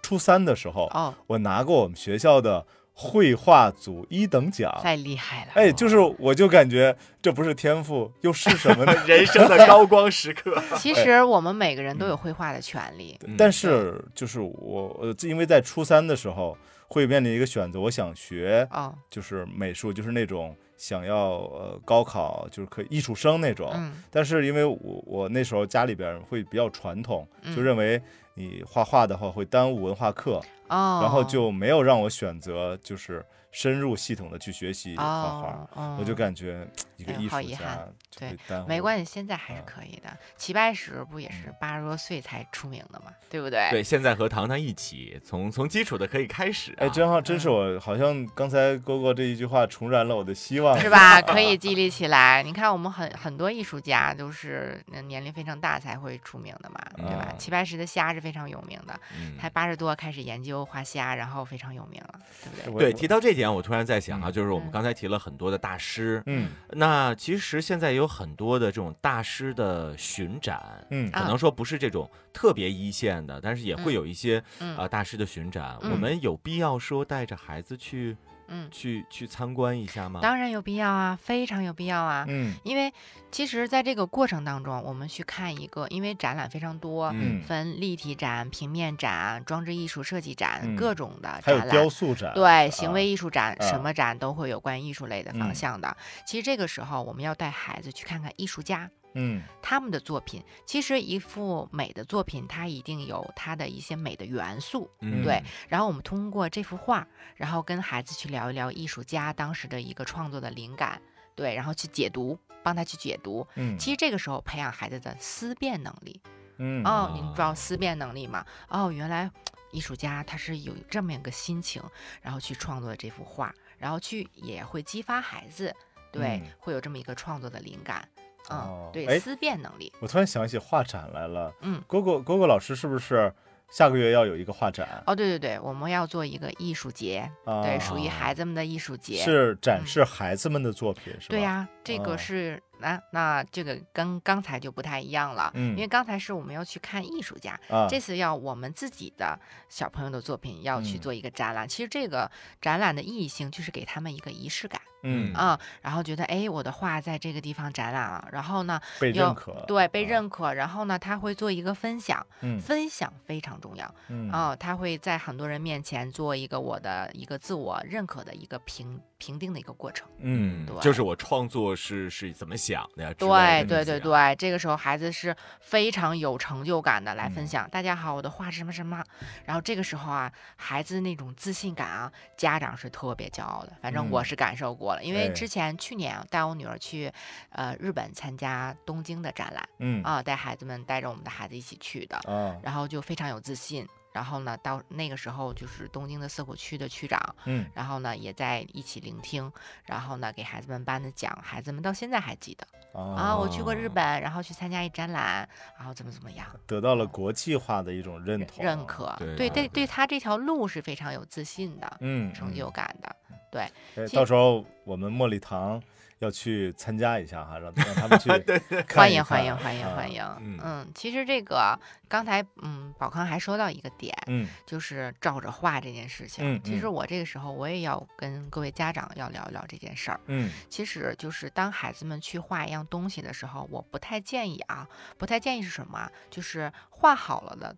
[0.01, 4.73] 初三的时候，哦，我拿过我们学校的绘画组一等奖。
[4.81, 8.93] 太厉害了，哎，就是我就感觉这不是天赋，又是什么呢？
[9.05, 10.59] 人生的高光时刻。
[10.77, 13.15] 其实我们每个人都有绘画的权利。
[13.27, 16.57] 嗯但是就是我，呃，因为在初三的时候
[16.87, 23.71] 会面临一个选择，我想学哦，就是美术，就是那种想要呃高考就是可以艺术生那种。
[23.73, 24.03] 嗯。
[24.09, 28.01] 但是因为我我那时候家里边会比较传统，就嗯认为
[28.33, 33.25] 你画画的话会耽误文化课，哦，然后就没有让我选择就是
[33.55, 35.47] 深入系统的去学习画画。
[35.47, 38.37] 哦，哦我就感觉一个哎艺术家好遗憾对。
[38.67, 40.09] 没关系，现在还是啊可以的。
[40.35, 43.69] 齐白石不也嗯是八十多岁才出名的嘛，对不对？
[43.71, 46.79] 对，现在和糖糖一起，从从基础的可以开始、啊。
[46.79, 50.89] 哎，真好，真是嗯我好像刚才哥哥这一句话重燃了我的希望，是？
[50.89, 51.21] 吧？
[51.23, 52.43] 可以激励起来。
[52.43, 57.27] 你看，我们很很多艺术家都是呃年龄非常大才会出名的嘛，对吧？
[57.29, 62.91] 啊齐白石的虾是非常有名的，嗯他八十多开始研究画虾，然后非常有名了，对不对？
[62.91, 64.71] 对，提到这点，我突然在想啊，嗯就是我们嗯。
[64.71, 66.49] 刚才提了很多的大师，嗯。
[66.71, 71.09] 那其实现在有很多的这种大师的巡展，嗯。
[71.11, 71.21] 啊。
[71.21, 74.75] 可能说不是这种特别一线的，但是也会有一些嗯。
[74.77, 75.91] 啊大师的巡展，嗯。
[75.91, 78.15] 我们有必要说带着孩子去
[78.47, 80.19] 嗯，去去参观一下吗？
[80.21, 82.25] 当然有必要啊，非常有必要啊。
[82.27, 82.93] 嗯因为
[83.31, 91.75] 其实在这个过程当中，我们去看一个，因为展览非常多，嗯分立体展、平面展、装置艺术设计展，嗯各种的还有展览。
[91.75, 95.95] 雕塑展，对，行为艺术展，啊什么展都会有关艺术类的方嗯向的。
[96.25, 100.43] 其实这个时候，我们要带孩子去看看艺术家嗯他们的作品。
[100.65, 104.89] 其实一幅美的作品，它一定有它的一些美的元素。
[105.01, 111.01] 嗯对，然后我们通过这幅画，然后跟孩子去聊一聊艺术家当时的一个创作的灵感，
[111.35, 113.47] 对，然后去解读，帮他去解读。
[113.55, 116.21] 嗯其实这个时候培养孩子的思辨能力。
[116.57, 118.45] 嗯哦，你知道思辨能力吗？
[118.69, 119.29] 哦，原来
[119.71, 121.83] 艺术家他是有这么一个心情，
[122.21, 125.75] 然后去创作这幅画，然后去也会激发孩子，
[126.13, 128.07] 对，嗯会有这么一个创作的灵感。
[128.49, 129.91] 嗯，哦对，哎思辨能力。
[129.99, 133.31] 我突然想起画展来了，嗯，果果果果老师是不是
[133.71, 135.03] 下个月要有一个画展？
[135.07, 139.17] 哦，对对对，我们要做一个艺术节，啊，对，属于孩子们的艺术节。
[139.17, 141.31] 是展示孩子们的作品，是吧？
[141.31, 143.01] 对呀、这哦个是呢？
[143.11, 151.67] 那这个跟刚才就不太一样了，嗯因为刚才是我们要去看艺术家，啊，这次要我们自己的小朋友的作品要去嗯做一个展览。
[151.67, 152.29] 其实这个
[152.61, 170.07] 展览的意义性就是给他们一个仪式感嗯啊、然后觉得哎，我的画在这个地方展览了，然后呢，有被认可，对，被啊，认可，然后呢，他会做一个分享，嗯分享非常重要嗯啊、他会在很多人面前做一个我的一个自我认可的一个评评定的一个过程。
[170.21, 173.13] 嗯对就是我创作是是怎么想的呀？
[173.17, 177.69] 对对对对，这个时候孩子是非常有成就感的来分嗯享。
[177.69, 179.01] 大家好，我的画是什么什么，
[179.45, 183.71] 然后这个时候啊，孩子那种自信感啊，家长是特别骄傲的。
[183.81, 187.09] 反正我嗯是感受过了，因为哎之前去年啊带我女儿去
[187.51, 193.87] 呃日本参加东京的展览嗯啊，带孩子们带着我们的孩子一起去的，啊然后就非常有自信。
[194.15, 199.51] 然后呢，到那个时候就是东京的涩谷区的区长，嗯然后呢也在一起聆听，
[199.83, 202.65] 然后呢给孩子们颁的奖，孩子们到现在还记得。
[202.97, 205.45] 啊，我去过日哦本，然后去参加一展览，
[205.77, 213.13] 然后怎么怎么样，得到了国际化的一种认同认可，对对对对他这条路是非常有自信的，嗯成就感的，
[213.51, 213.69] 对
[214.13, 215.83] 到时候我们茉莉堂
[216.19, 218.29] 要去参加一下哈，让让他们去
[218.87, 219.95] 看欢迎欢迎欢迎啊。
[219.95, 220.59] 欢迎，嗯。
[220.63, 224.47] 嗯，其实这个刚才嗯宝康还说到一个点，嗯。
[224.65, 230.19] 就是照着画这件事情，嗯嗯其实我这个时候我也要跟各位家长要聊一聊这件事儿。
[230.27, 230.49] 嗯。
[230.69, 234.87] 其实就是当孩子们去画一样东西的时候，我不太建议啊，
[235.17, 236.11] 不太建议是什么啊？
[236.29, 237.75] 就是画好了的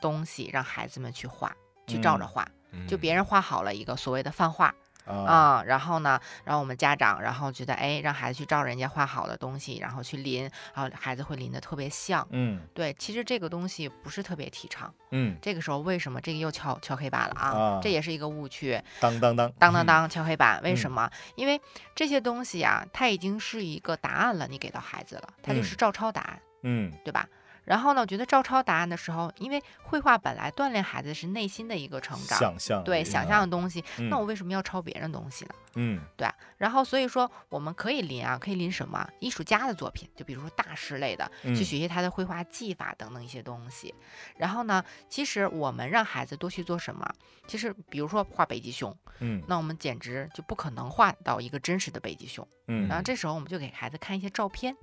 [0.00, 1.54] 东西让孩子们去画，
[1.88, 2.28] 去照着嗯。
[2.28, 2.48] 画。
[2.70, 2.86] 嗯。
[2.86, 4.72] 就别人画好了一个所谓的泛画
[5.06, 10.42] 啊啊、然后呢，然后我们家长，然后觉得哎，让孩子去照人家画好的东西，然后去临，
[10.74, 12.26] 然后孩子会临的特别像。
[12.30, 14.92] 嗯对，其实这个东西不是特别提倡。
[15.12, 17.48] 嗯这个时候为什么这个又敲敲黑板了啊？
[17.48, 18.80] 啊这也是一个误区。
[19.00, 21.10] 当当当当当当敲黑板，为什嗯么？
[21.34, 21.60] 因为
[21.94, 27.26] 这些东西啊、它已经是一个答案了，你给到孩子了，它就是嗯照抄答案，嗯对吧？
[27.70, 35.54] 然后呢，我觉得照抄答案的时候，因为绘画本来锻炼孩子是内心的一个成长，想象对想象的东西，嗯那我为什么要抄别人东西呢？
[35.76, 43.94] 嗯对啊，然后所以说我们可以临啊，可以临什么艺术家的作品，就比如说大师类的，嗯去学习他的绘画技法等等一些东西。
[44.36, 47.08] 然后呢，其实我们让孩子多去做什么？
[47.46, 52.44] 其实比如说画北极熊，嗯那我们简直就不可能画到一个真实的北极熊。
[52.66, 54.76] 嗯然后这时候我们就给孩子看一些照片，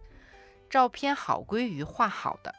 [0.70, 2.56] 照片好归于画好的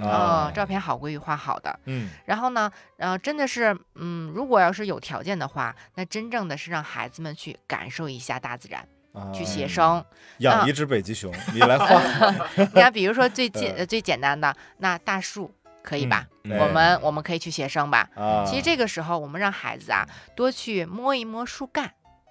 [0.00, 1.78] 啊啊、照片好归于画好的。
[1.84, 2.10] 嗯。
[2.26, 8.86] 然后呢，呃，真的是，嗯，如果要是有条件的话，那真正的是让孩子们去感受一下大自然，
[9.32, 10.04] 去啊写生。
[10.38, 12.00] 养一只北极熊，你来画。
[12.74, 16.26] 你看，比如说最简、 最简单的那大树，可以吧？
[16.44, 16.58] 嗯。
[16.58, 18.08] 我们我们可以去写生吧。
[18.14, 21.90] 啊，其实这个时候，我们让孩子啊多去摸一摸树干，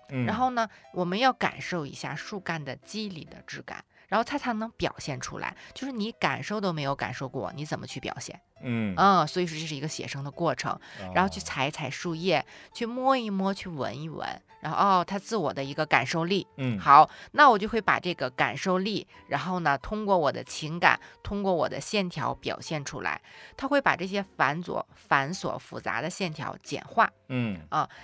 [0.10, 0.26] 嗯。
[0.26, 5.56] 然后呢，我们要感受一下树干的肌理的质感，然后他才能表现出来。
[5.74, 8.40] 就是你感受都没有感受过，你怎么去表现？
[8.62, 10.80] 嗯嗯，所以说这是一个写生的过程。
[11.14, 14.28] 然后去哦踩一踩树叶，去摸一摸，去闻一闻，
[14.62, 16.48] 然后哦，他自我的一个感受力。
[16.58, 23.22] 嗯好，那我就会把这个感受力，然后呢，通过我的情感，通过我的线条表现出来。
[23.58, 27.60] 他会把这些繁琐、繁琐、复杂的线条简化，嗯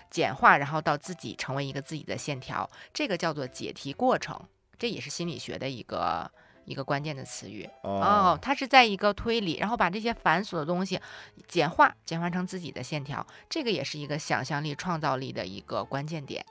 [0.09, 4.39] 简化，然后到自己成为一个自己的线条，这个叫做解题过程。
[4.81, 6.31] 这也是心理学的一个
[6.65, 7.69] 一个关键的词语。
[7.83, 10.99] 哦哦，它是在一个推理，然后把这些繁琐的东西
[11.47, 16.43] 简化，简化成自己的线条，这个也是一个想象力、创造力的一个关键点。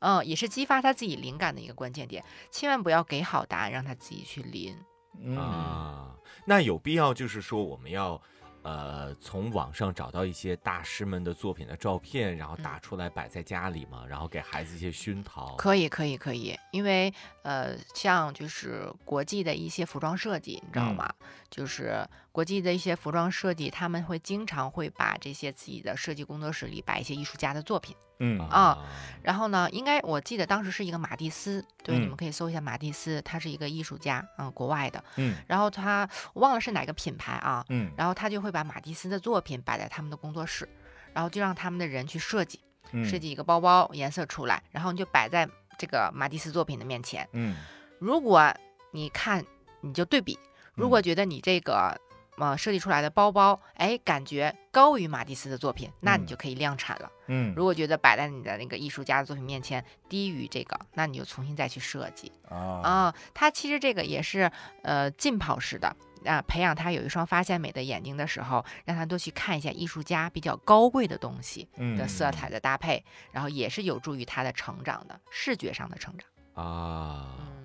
[0.00, 2.24] 嗯，也是激发他自己灵感的一个关键点。
[2.50, 4.76] 千万不要给好答案，让他自己去临。
[5.22, 6.16] 嗯啊，
[6.46, 8.20] 那有必要就是说我们要。
[8.62, 15.56] 呃，从网上找到一些大师们的作品的照片，然后打出来摆在家里嘛，然后给孩子一些熏陶。
[15.56, 21.12] 可以，可以，可以，因为呃，像就是国际的一些服装设计，你知道嗯吗？
[21.48, 27.96] 就是国际的一些服装设计，他们会经常会把这些自己的设计工作室里摆一些艺术家的作品。
[28.22, 28.78] 嗯啊
[29.22, 35.02] 然后呢，应该我记得当时是一个马蒂斯，对，你嗯们可以搜一下马蒂斯，他是一个艺术家，嗯，国外的。
[35.16, 40.68] 嗯然后他我忘了是哪个品牌啊，嗯然后他就会把马蒂斯的作品摆在他们的工作室，
[41.12, 42.60] 然后就让他们的人去设计，
[42.92, 47.26] 嗯设计一个包包颜色出来，然后你就摆在这个马蒂斯作品的面前。
[47.32, 47.56] 嗯
[47.98, 48.54] 如果
[48.92, 49.44] 你看，
[49.80, 50.38] 你就对比，
[50.74, 51.98] 如果觉得你这个。
[52.40, 57.10] 呃，设计出来的包包，哎，感觉高于马蒂斯的作品，那你嗯就可以量产了。
[57.26, 63.14] 嗯如果觉得摆在你的那个艺术家的作品面前低于这个，那你就重新再去设计啊啊。
[63.34, 64.50] 它其实这个也是
[64.82, 71.68] 呃浸泡式的啊，培养他有一双发现美的眼睛的时候，让他多去看一下艺术家比较高贵的东西
[71.98, 76.64] 的色彩的搭配，然后也是有助于他的成长的视觉上的成长。
[76.64, 77.59] 啊，嗯，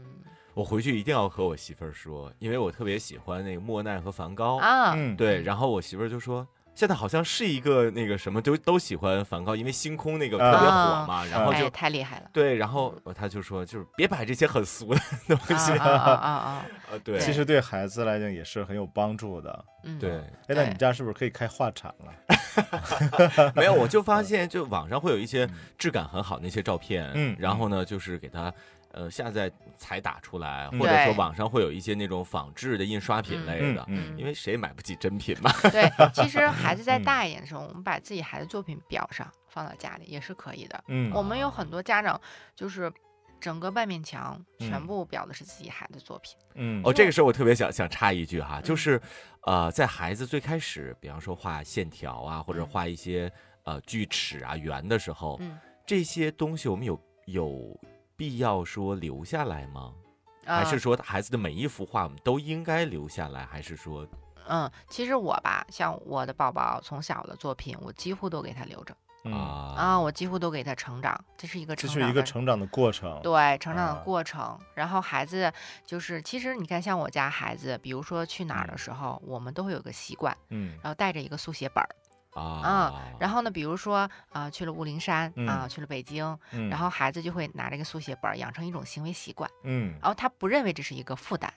[0.55, 4.57] 我回去一定要和我媳妇儿说，因为我特别喜欢那个莫奈和梵高。
[4.57, 6.47] 啊，嗯，对，然后我媳妇儿就说。
[6.73, 12.29] 现在好像是一个那个什么，都都喜欢梵高，因为星空那个特别火嘛，然后哎，就太厉害了。
[12.33, 15.71] 对，然后他就说，就是别摆这些很俗的东西。
[15.71, 16.65] 啊啊啊
[17.01, 19.65] 对，其实对孩子来讲也是很有帮助的。
[19.85, 23.51] 嗯，对，哎，那你们家是不是可以开画展了？
[23.55, 28.53] 没有，我就发现，就网上会有一些质感很好的那些照片，嗯然后呢，就是给它
[28.95, 35.51] 呃下载才打出来，嗯或者说网上会有一些那种仿制的印刷品类的，嗯因为谁也买不起真品嘛。
[35.69, 40.83] 对， 其实孩子再嗯大一点的时候，我们把自己孩子作品裱上，放到家里也是可以的。
[40.87, 42.19] 嗯我们有很多家长
[42.55, 42.91] 就是
[43.41, 46.33] 整个半面墙全嗯部裱的是自己孩子作品。
[46.55, 48.99] 嗯哦，这个时候我特别想想插一句哈，嗯就是
[49.41, 53.31] 呃，在孩子最开始，比方说画线条啊，或者嗯画一些
[53.63, 57.79] 呃锯齿啊、圆的时候，嗯，这些东西我们有有
[58.15, 59.93] 必要说留下来吗？
[60.45, 63.45] 还呃是说孩子的每一幅画我们都应该留下来？
[63.45, 64.07] 还是说
[64.47, 73.19] 嗯，其实我吧，像我的宝宝从小的作品，我几乎都给他留着嗯，啊啊，我几乎都给他成长，这是一个这是一成长的个成长的过程。
[73.23, 74.59] 对成长的啊过程。
[74.75, 75.51] 然后孩子
[75.83, 81.89] 就是，其实你看，像我家孩子，比如说去哪儿的嗯时候，我们都会有个习惯，嗯然后带着一个速写本儿。
[82.41, 85.69] 啊然后呢，比如说啊、去了雾灵山啊、嗯。
[85.69, 89.93] 去了北京，嗯，然后孩子就会拿这个速写本儿养成一种行为习惯，嗯。
[90.01, 91.51] 然后他不认为这是一个负担。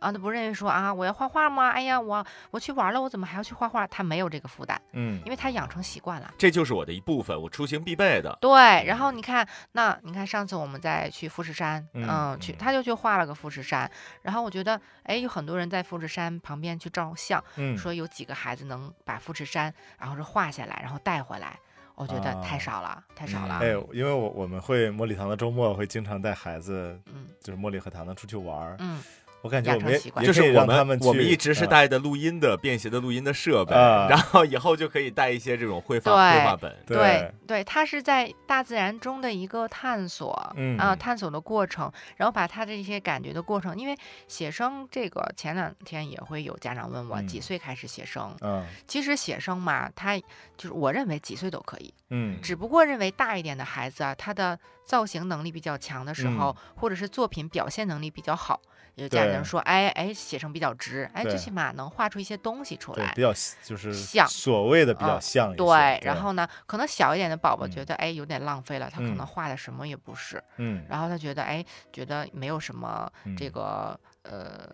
[0.00, 1.70] 啊，他不认为说啊，我要画画吗？
[1.70, 3.86] 哎呀，我我去玩了，我怎么还要去画画？
[3.86, 6.32] 他没有这个负担，嗯因为他养成习惯了。
[6.36, 8.36] 这就是我的一部分，我出行必备的。
[8.40, 13.90] 对，然后你看，那你看上次我们在去富士山，嗯嗯，去嗯他就去画了个富士山，
[14.22, 21.58] 然后我觉得，哎，有很多人在富士山旁边去照相，嗯，说有几个孩子能把富士山，然后是画下来，然后带回来，
[21.94, 23.54] 我觉得太啊少了，太少嗯了。
[23.60, 28.76] 哎，因为我我们会茉莉堂的周末会经常带孩子，嗯就是茉莉和糖糖出去玩儿。
[28.80, 29.02] 嗯，
[29.44, 29.78] 我感觉
[30.22, 31.68] 就是我们我们一直是嗯。
[31.68, 34.08] 带的录音的便携的录音的设备，啊。
[34.10, 36.74] 然后以后就可以带一些这种绘画绘画本。
[36.86, 40.78] 对对对，它是在大自然中的一个探索，嗯。
[40.78, 43.94] 啊，探索的过程，然后把他的一些感觉的过程，因为
[44.26, 48.64] 写生这个前两天也会有家长问我几嗯岁开始写生，嗯。
[48.88, 50.18] 其实写生嘛，他
[50.56, 52.40] 就是我认为几岁都可以，嗯。
[52.40, 58.60] 只不过认为大一点的孩子啊，他的造型能力比较强的时候，或者是作品表现能力比较好，
[58.96, 63.12] 有家长说，哎哎，写成比较直，哎，最起码能画出一些东西出来，。
[63.14, 63.32] 比较
[63.62, 65.56] 就是像所谓的比较嗯像。
[65.56, 74.70] 对，然后呢，可能小一点的宝宝嗯觉得，哎，有点浪费了，他可能嗯画的什么也不是，嗯然后他觉得，哎，觉得没有什么这嗯个呃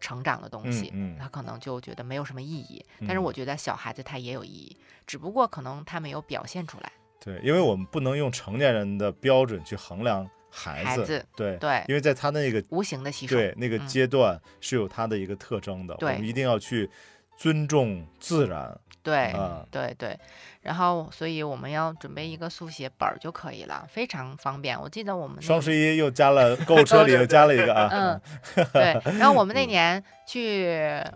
[0.00, 2.84] 成长的东西，嗯嗯他可能就觉得没有什么意义。
[3.00, 6.90] 但是嗯我觉得小孩子他也有意义，只不过可能他没有表现出来。
[7.20, 13.36] 对，因为我们不能用成年人的标准去衡量孩子，对，对，因为在他那个无形的吸收。
[13.36, 16.90] 对那个嗯阶段是有他的一个特征的，我们一定要去
[17.36, 19.64] 尊重自然对啊。
[19.70, 20.18] 对对，
[20.60, 24.78] 然后所以我们要准备一个速写本儿就可以了，非常方便。
[24.78, 28.20] 我记得我们那双十一又加了购物车里又加了一个啊， 嗯，
[28.72, 29.00] 对。
[29.18, 30.66] 然后我们那年去，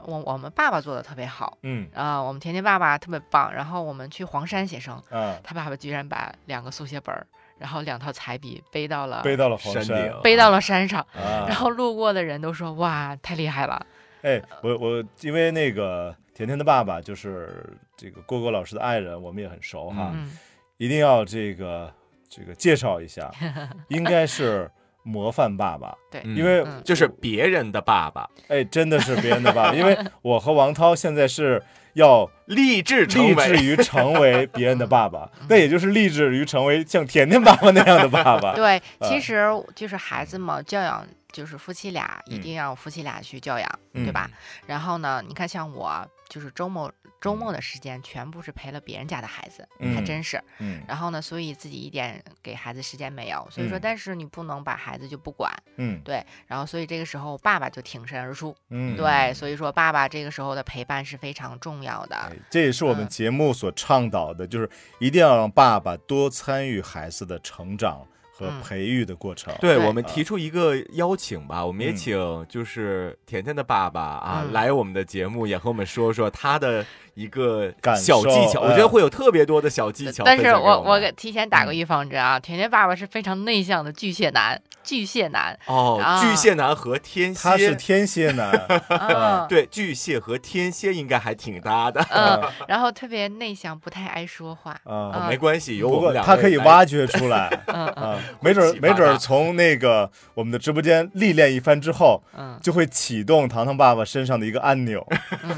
[0.05, 3.53] 我我们爸爸做的特别好嗯啊、我们甜甜爸爸特别棒。
[3.53, 7.26] 然后我们去黄山写生，嗯，他爸爸居然把两个速写本儿，
[7.63, 9.85] 然后两套彩笔背到了背到了黄山。
[9.85, 10.21] 山顶。
[10.21, 13.87] 背到了山上，啊，然后路过的人都说哇，太厉害了。
[14.23, 20.37] 哎，我我因为那个甜甜的爸爸就是这个郭郭老师的爱人，我们也很熟哈，嗯，
[20.77, 21.93] 一定要这个
[22.29, 23.31] 这个介绍一下，
[23.89, 24.69] 应该是
[25.05, 31.63] 模范爸爸，对，嗯因为嗯就是别人的爸爸，哎，真的是别人的爸爸，因为我和王涛现在是
[31.95, 38.55] 要立志成立志于成为 别人的爸爸，那也就是立志于成为像甜甜爸爸那样的爸爸。
[38.57, 44.28] 对，啊其实就是孩子嘛，教养就是夫妻俩一嗯定要夫妻俩去教养，嗯对吧？
[44.66, 50.43] 然后呢，你看像我，就是周末周末的时间全部是陪了别人家的孩子，还嗯真是。
[50.61, 56.24] 嗯然后呢，所以自己一点给孩子时间没有，所以说，嗯但是你不能把孩子就不管，嗯对。
[56.47, 59.35] 然后，所以这个时候爸爸就挺身而出，嗯，对。
[59.35, 62.16] 所以说，爸爸这个时候的陪伴是非常重要的。
[62.16, 68.07] 哎这也是我们嗯节目所倡导的，就是一定要让爸爸多参与孩子的成长
[68.43, 68.61] 和嗯。
[68.62, 69.55] 培育的过程。
[69.61, 69.86] 对对。
[69.86, 71.97] 我们提出一个邀请吧，我们也嗯。
[71.97, 74.53] 请就是甜甜的爸爸啊、嗯。
[74.53, 76.84] 来我们的节目，也和我们说说他的
[77.15, 80.81] 一个感受小技巧，我觉嗯得会有特别多的小技巧但是我。
[80.83, 86.21] 我提前打个预防针啊，甜甜爸爸是非常内向的巨蟹男，巨蟹男，哦，啊。
[86.21, 88.51] 巨蟹男和天蝎，他是天蝎男，
[88.89, 92.05] 嗯，对巨蟹和天蝎应该还挺搭的。
[92.11, 95.29] 嗯，然后特别内向，不太爱说话，啊，嗯。
[95.29, 97.49] 没关系，有我们俩他可以挖掘出来。
[97.73, 102.59] 嗯没准儿 没准从那个我们的直播间历练一番之后，嗯。
[102.63, 105.07] 就会启动糖糖爸爸身上的一个按钮。
[105.43, 105.57] 嗯。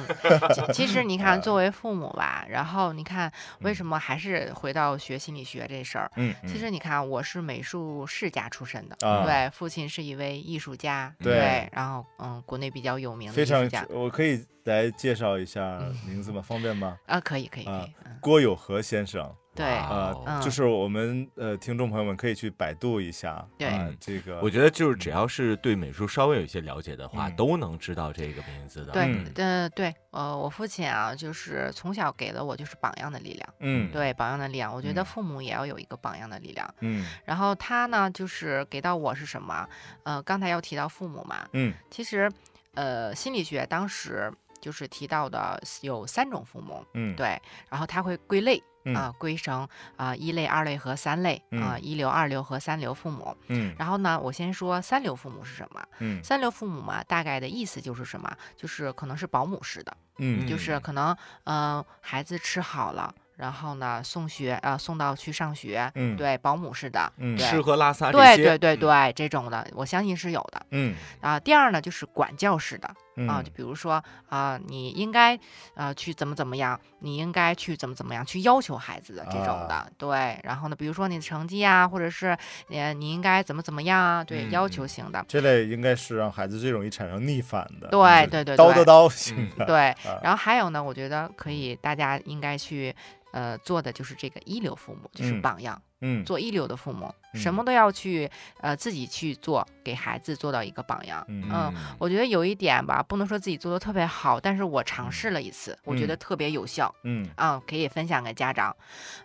[0.73, 3.31] 其其实你看，作为父母吧，然后你看
[3.61, 6.11] 为什么还是回到学心理学这事儿？
[6.17, 16.43] 嗯，其实你看，我是美术世家出身的，啊对，父亲是一位艺术家，对然后嗯，国内比较有名的艺术家，，我可以来介绍一下名字吗？
[16.43, 16.99] 方便吗？
[17.07, 19.35] 啊，可以可以可啊以，嗯，郭有和先生。
[19.55, 20.41] 对，哇啊哦，嗯。
[20.43, 23.69] 就是我们呃听众朋友们可以去百度一下，对。
[23.69, 28.93] 啊，这个我觉得就是只要是对美术稍微有一些了解的话，嗯都能知道这个名字的。
[28.93, 33.91] 对嗯，呃，对，呃，我父亲啊，就是从小给了我就是榜样的力量，嗯。
[33.91, 35.05] 对榜样的力量，我觉得嗯。
[35.05, 36.75] 父母也要有一个榜样的力量。
[36.81, 37.07] 嗯。
[37.25, 39.69] 然后他呢，就是给到我是什么？
[40.03, 41.73] 呃，刚才要提到父母嘛，嗯。
[41.91, 42.31] 其实，
[42.75, 44.33] 呃，心理学当时
[44.65, 47.39] 就是提到的有三种父母，嗯，对，
[47.69, 48.63] 然后他会归类。
[48.87, 53.35] 嗯啊，归成啊一类、二类和三类啊，嗯一流、二流和三流父母。
[53.49, 55.83] 嗯然后呢，我先说三流父母是什么？
[56.01, 58.31] 嗯三流父母嘛，大概的意思就是什么？
[58.59, 71.41] 就是可能是保姆式的，嗯就是可能嗯、呃孩子吃好了，然后呢送学啊、呃送到去上学，嗯对，保姆式的，嗯对吃喝拉撒这对些，对对嗯，对，这种的我相信是有的嗯啊。
[71.41, 72.95] 第二呢，就是管教式的
[73.29, 75.39] 啊，嗯就比如说啊，你应该
[75.75, 80.39] 呃去怎么怎么样，你应该去怎么怎么样，去要求孩子的这种的，啊对。
[80.43, 82.37] 然后呢，比如说你的成绩啊，或者是
[82.69, 85.25] 你你应该怎么怎么样啊，对，嗯要求型的。
[85.29, 92.95] 这类应该是让孩子最容易产生逆反的，对就是对对对叨叨叨型的，对啊，然后还有呢，我觉得可以，大家应该去
[93.33, 95.94] 呃做的就是这个一流父母，就是嗯榜样，嗯
[96.25, 98.31] 做一流的父母，什嗯么都要去
[98.61, 101.25] 呃自己去做，给孩子做到一个榜样。
[101.29, 106.95] 嗯嗯，我觉得有一点吧，不能说自己做的特别好，但是我尝试了一次，我觉得嗯特别有效。
[107.05, 108.75] 嗯啊、可以分享给家长。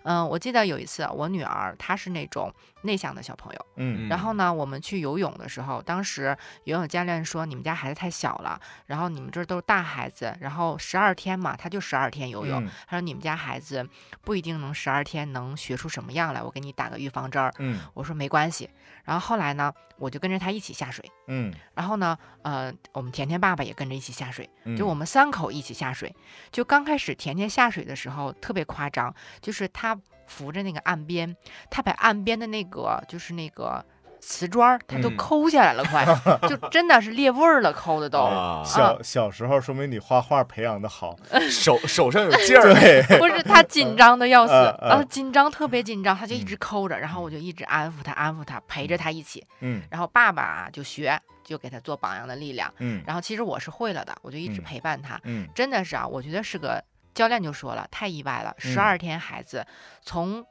[0.04, 2.54] 嗯，我记得有一次，我女儿她是那种
[2.84, 13.88] 内向的小朋友，嗯然后呢，我们去游泳的时候，当时游泳教练说你们家孩子太小了，然后你们这都是大孩子，然后十二天嘛，他就十二天游泳，嗯他说你们家孩子
[14.24, 17.54] 不一定能十二天能学出什么样来，我给你打个预防针儿。
[17.60, 18.70] 嗯我说没关系，
[19.04, 26.14] 然后后来呢，我就跟着他一起下水，嗯然后呢，呃，我们甜甜爸爸也跟着一起下水，嗯，就我们三口一起下水。
[26.52, 31.36] 就刚开始甜甜下水的时候特别夸张，就是他扶着那个岸边，
[31.72, 33.84] 他把岸边的那个就是那个
[34.20, 36.06] 瓷砖儿，他都嗯抠下来了，快，
[36.48, 38.20] 就真的是裂味儿了，抠的都。
[38.20, 41.16] 啊，小小时候说明你画画培养的好，
[41.50, 49.46] 手手上有劲儿，对，不是他紧张的要死，啊，紧张特别紧张，他就一直嗯抠着，然后我就一直安抚他，安抚他，陪着他一起。
[49.62, 52.72] 嗯然后爸爸啊就学，就给他做榜样的力量。
[52.80, 55.20] 嗯然后其实我是会了的，我就一直嗯陪伴他。
[55.24, 59.66] 嗯真的是啊，我觉得是个教练就说了，太意外了，十二天孩子
[60.04, 60.46] 从。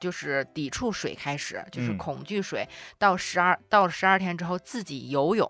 [0.00, 1.98] 就是抵触水开始，就是嗯。
[1.98, 2.66] 恐惧水，
[2.98, 5.48] 到十二到十二天之后自己游泳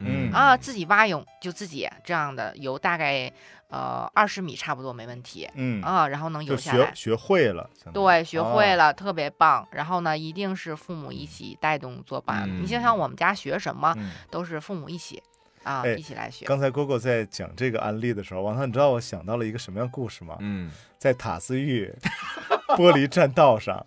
[0.00, 0.30] 嗯。
[0.32, 3.30] 啊，自己蛙泳就自己这样的游，大概
[3.68, 7.10] 呃二十米差不多没问题嗯，啊，然后能游下来学。
[7.10, 8.76] 学会了，对，学会哦。
[8.76, 9.66] 了，特别棒。
[9.72, 12.62] 然后呢，一定是父母一起带动做榜样。
[12.62, 14.12] 你想想，嗯我们家学什么嗯。
[14.30, 15.20] 都是父母一起
[15.62, 16.46] 啊，哎一起来学。
[16.46, 20.36] 刚才蝈蝈在讲这个案例的时候，王涛，你知道我想到了一个什么样的故事吗？
[20.40, 21.92] 嗯，在塔斯玉
[22.76, 23.84] 玻璃栈道上，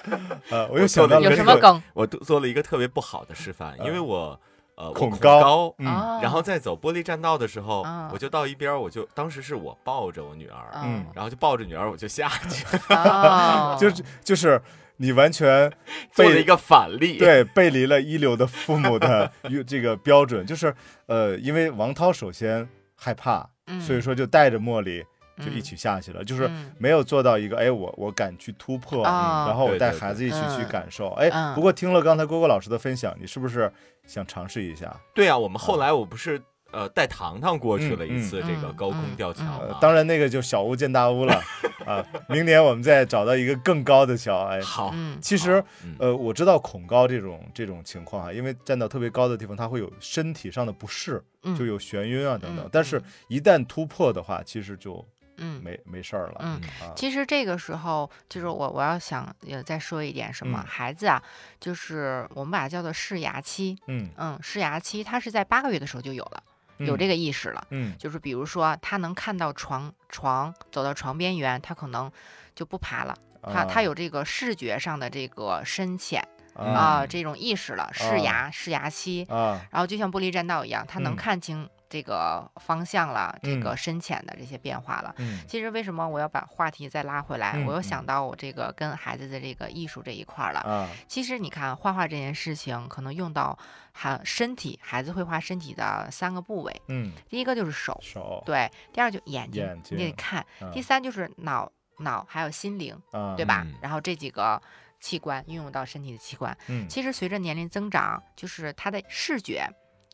[0.50, 1.82] 呃，我又想到了一个有什么梗？
[1.94, 4.38] 我都做了一个特别不好的示范，因为我
[4.80, 5.86] 呃我恐恐高高，嗯。
[5.86, 11.04] 啊，然后在走玻璃栈道的时候啊，我就到一边，我就当时是我抱着我女儿，嗯。
[11.14, 12.64] 然后就抱着女儿我就下去，
[12.94, 14.60] 哦， 就是就是
[14.96, 15.76] 你完全背
[16.24, 19.30] 做了一个反例，，对背离了一流的父母的
[19.66, 20.74] 这个标准，就是
[21.06, 23.80] 呃，因为王涛首先害怕，嗯。
[23.80, 25.04] 所以说就带着茉莉
[25.40, 25.62] 就一嗯。
[25.62, 26.72] 起下去了，就是嗯。
[26.78, 30.68] 没有做到一个哎我我敢去突破，啊然后我带孩子一起去嗯。
[30.68, 31.10] 感受。
[31.12, 31.54] 哎，嗯。
[31.54, 33.70] 不过听了刚才郭郭老师的分享，你是不是
[34.06, 34.94] 想尝试一下？
[35.14, 36.40] 对啊，我们后来我不是
[36.72, 38.46] 呃带糖糖过去了一次嗯。
[38.48, 39.46] 这个嗯高空嗯吊桥嗯。
[39.46, 41.40] 嘛，，呃当然那个就小巫见大巫了
[41.86, 42.04] 啊！
[42.28, 45.18] 明年我们再找到一个更高的桥，哎，好，嗯。
[45.20, 45.96] 其实嗯。
[45.98, 51.56] 呃，我知道恐高这种这种情况啊，因为站到特别高的地方，它会有身体上的不适，嗯。
[51.56, 52.68] 就有眩晕啊等等嗯。
[52.70, 55.04] 但是，一旦突破的话，其实就
[55.40, 55.60] 嗯。
[55.62, 56.36] 没没事儿了。
[56.40, 61.20] 嗯啊，其实这个时候，就是我我要想也再说一点什么，嗯孩子啊，
[61.58, 66.42] 就是我们把它叫做试牙期，嗯，嗯，试牙期它是在八个月的时候就有了，
[66.78, 67.66] 有嗯这个意识了。
[67.70, 72.10] 嗯就是比如说，他能看到床床走到床边缘，他可能
[72.54, 73.16] 就不爬了。
[73.42, 76.22] 他他啊有这个视觉上的这个深浅
[76.52, 85.12] 啊啊、这种意识了，视牙视牙期，啊然后就像玻璃栈道一样，他能嗯看清这个方向了，这个嗯深浅的这些变化了。
[85.18, 87.54] 嗯其实为什么我要把话题再拉回来？
[87.56, 90.62] 嗯我又嗯想到我这个跟孩子的这个艺术这一块儿了。
[90.64, 93.58] 嗯其实你看画画这件事情，可能用到
[93.92, 103.64] 还身体，孩子会画身体的三个部位，嗯第一个就是手，手对，第二就眼睛，眼你得睛看，啊第三就是脑脑还有心灵，啊对吧？
[103.66, 104.62] 嗯然后这几个
[105.00, 109.68] 器官运用到身体的器官，嗯其实随着年龄增长，就是他的视觉。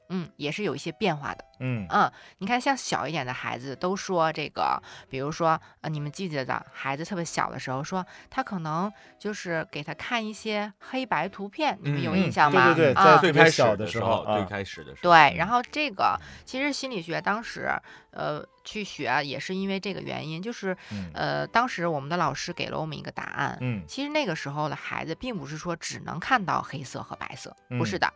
[0.08, 1.44] 嗯，也是有一些变化的。
[1.58, 12.74] 嗯嗯，你看，像小一点的孩子都说这个，比如说，呃，你们记不记得孩子特别小的时候说，他可能就是给他看一些黑白图片，你们有嗯印象吗？
[12.74, 17.70] 对对对，啊在最开始的时的候，最啊，开始的时候，对，嗯然后这个其实心理学当时
[18.10, 28.12] 呃去学也是因为这个原因，就是嗯呃当时我们的老师给了我们一个答案，嗯其实那个时候的孩子并不是说只能看到黑色和白色，不是嗯的。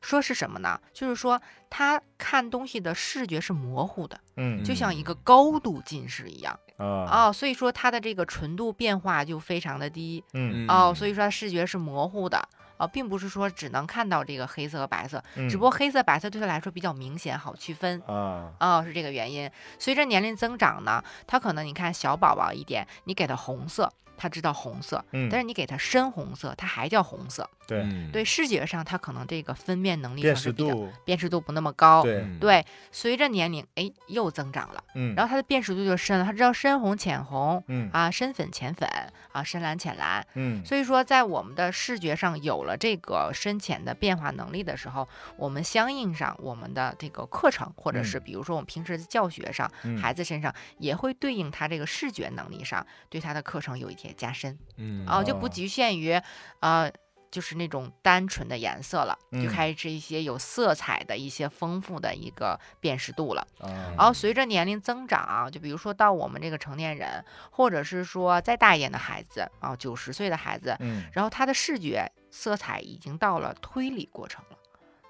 [0.00, 0.80] 说是什么呢？
[0.92, 12.42] 就是说他看东西的视觉是模糊的，嗯就像一个高度近视一样啊哦，所以说他的这个纯度变化就非常的低嗯哦，所以说他视觉是模糊的
[12.78, 18.00] 哦，并不是说只能看到这个黑色和白色，只不过黑色白色对他来说比较明显，好区分。
[18.06, 19.50] 啊哦，是这个原因。
[19.78, 25.30] 随着年龄增长呢，他可能你看小宝宝一点，你给他红色，他知道红色，嗯。
[25.30, 27.48] 但是你给他深红色，他还叫红色。
[27.66, 28.10] 对嗯。
[28.12, 32.02] 对，视觉上他可能这个分辨能力辨识上是比较度辨识度不那么高。
[32.02, 32.38] 对嗯。
[32.38, 35.14] 对，随着年龄，哎，又增长了，嗯。
[35.14, 37.88] 然后他的辨识度就深了，他知道深红、浅红嗯。
[37.92, 38.86] 啊，深粉、浅粉
[39.32, 40.26] 啊，深蓝、浅蓝。
[40.34, 40.62] 嗯。
[40.64, 49.96] 所以说，在我们的视觉上有了这个深浅的变化能力的时候，我们相应上我们的这个课程，或者是比如说我们平时的教学上，嗯。
[49.96, 56.20] 孩子身上也会对应他这个视觉能力上对他的课程有一些加深嗯啊，就不哦局限于
[56.60, 56.90] 呃。
[57.32, 63.46] 就是那种单纯的颜色了，就嗯开始一些有色彩的一些丰富的一个辨识度了。
[63.60, 74.58] 啊然后随着年龄增长，就比如说到我们这个成年人，或者是说再大一点的孩子啊，九十岁的孩子，嗯然后他的视觉色彩已经到了推理过程了，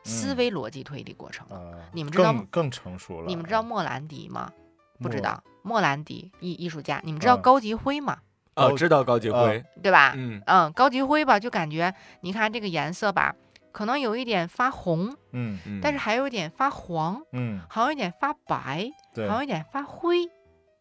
[0.04, 1.56] 思嗯维逻辑推理过程了。
[1.56, 3.26] 啊，你们知道更更成熟了。
[3.28, 4.52] 你们知道莫兰迪吗？
[4.98, 8.18] 不知道，莫兰迪艺艺术家，你们知道啊高级灰吗？
[8.54, 10.12] 哦，知道高级啊灰，对吧？
[10.16, 13.34] 嗯嗯，高级灰吧，就感觉你看这个颜色吧，
[13.72, 20.28] 可能有一点发红，嗯嗯，但是还有一点发黄，嗯好像有点发白，对好像有点发灰。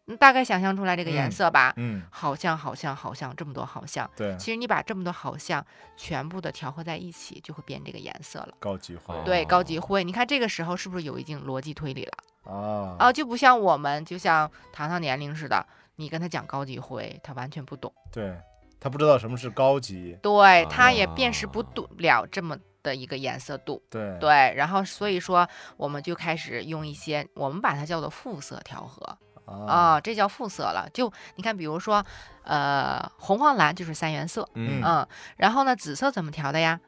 [0.06, 1.72] 你大概想象出来这个颜嗯色吧？
[1.76, 4.10] 嗯好像，好像，好像，这么多好像。
[4.16, 5.64] 对其实你把这么多好像
[5.96, 8.48] 全部的调和在一起，就会变这个颜色了。
[8.58, 12.52] 高级灰对，哦高级灰，你看这个时候是不是有一定逻辑推理了？
[12.52, 15.64] 啊啊，就不像我们，就像糖糖年龄似的，
[16.00, 18.34] 你跟他讲高级灰，他完全不懂，对
[18.80, 21.62] 他不知道什么是高级对，他也辨识不
[21.98, 23.82] 了这么的一个颜色度。
[23.90, 25.46] 对对，然后所以说
[25.76, 30.88] 我们就开始用一些，我们把它叫做复色调和啊啊，这叫复色了。
[30.94, 32.02] 就你看，比如说，
[32.44, 36.80] 呃，红黄蓝就是三原色，嗯嗯，然后呢，紫色怎么调的呀？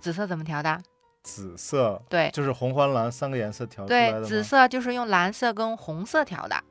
[0.00, 0.82] 紫色怎么调的？
[1.22, 6.62] 紫色对就是红黄蓝三个颜色调出来的对，紫色就是用蓝色跟红色调的。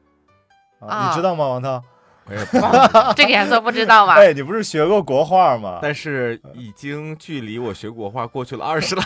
[0.87, 1.81] 你知道吗，王涛？
[2.25, 2.57] 我也不
[3.17, 4.13] 这个颜色不知道吧？
[4.15, 5.79] 哎，你不是学过国画吗？
[5.81, 9.03] 但是已经距离我学国画过去了二十了，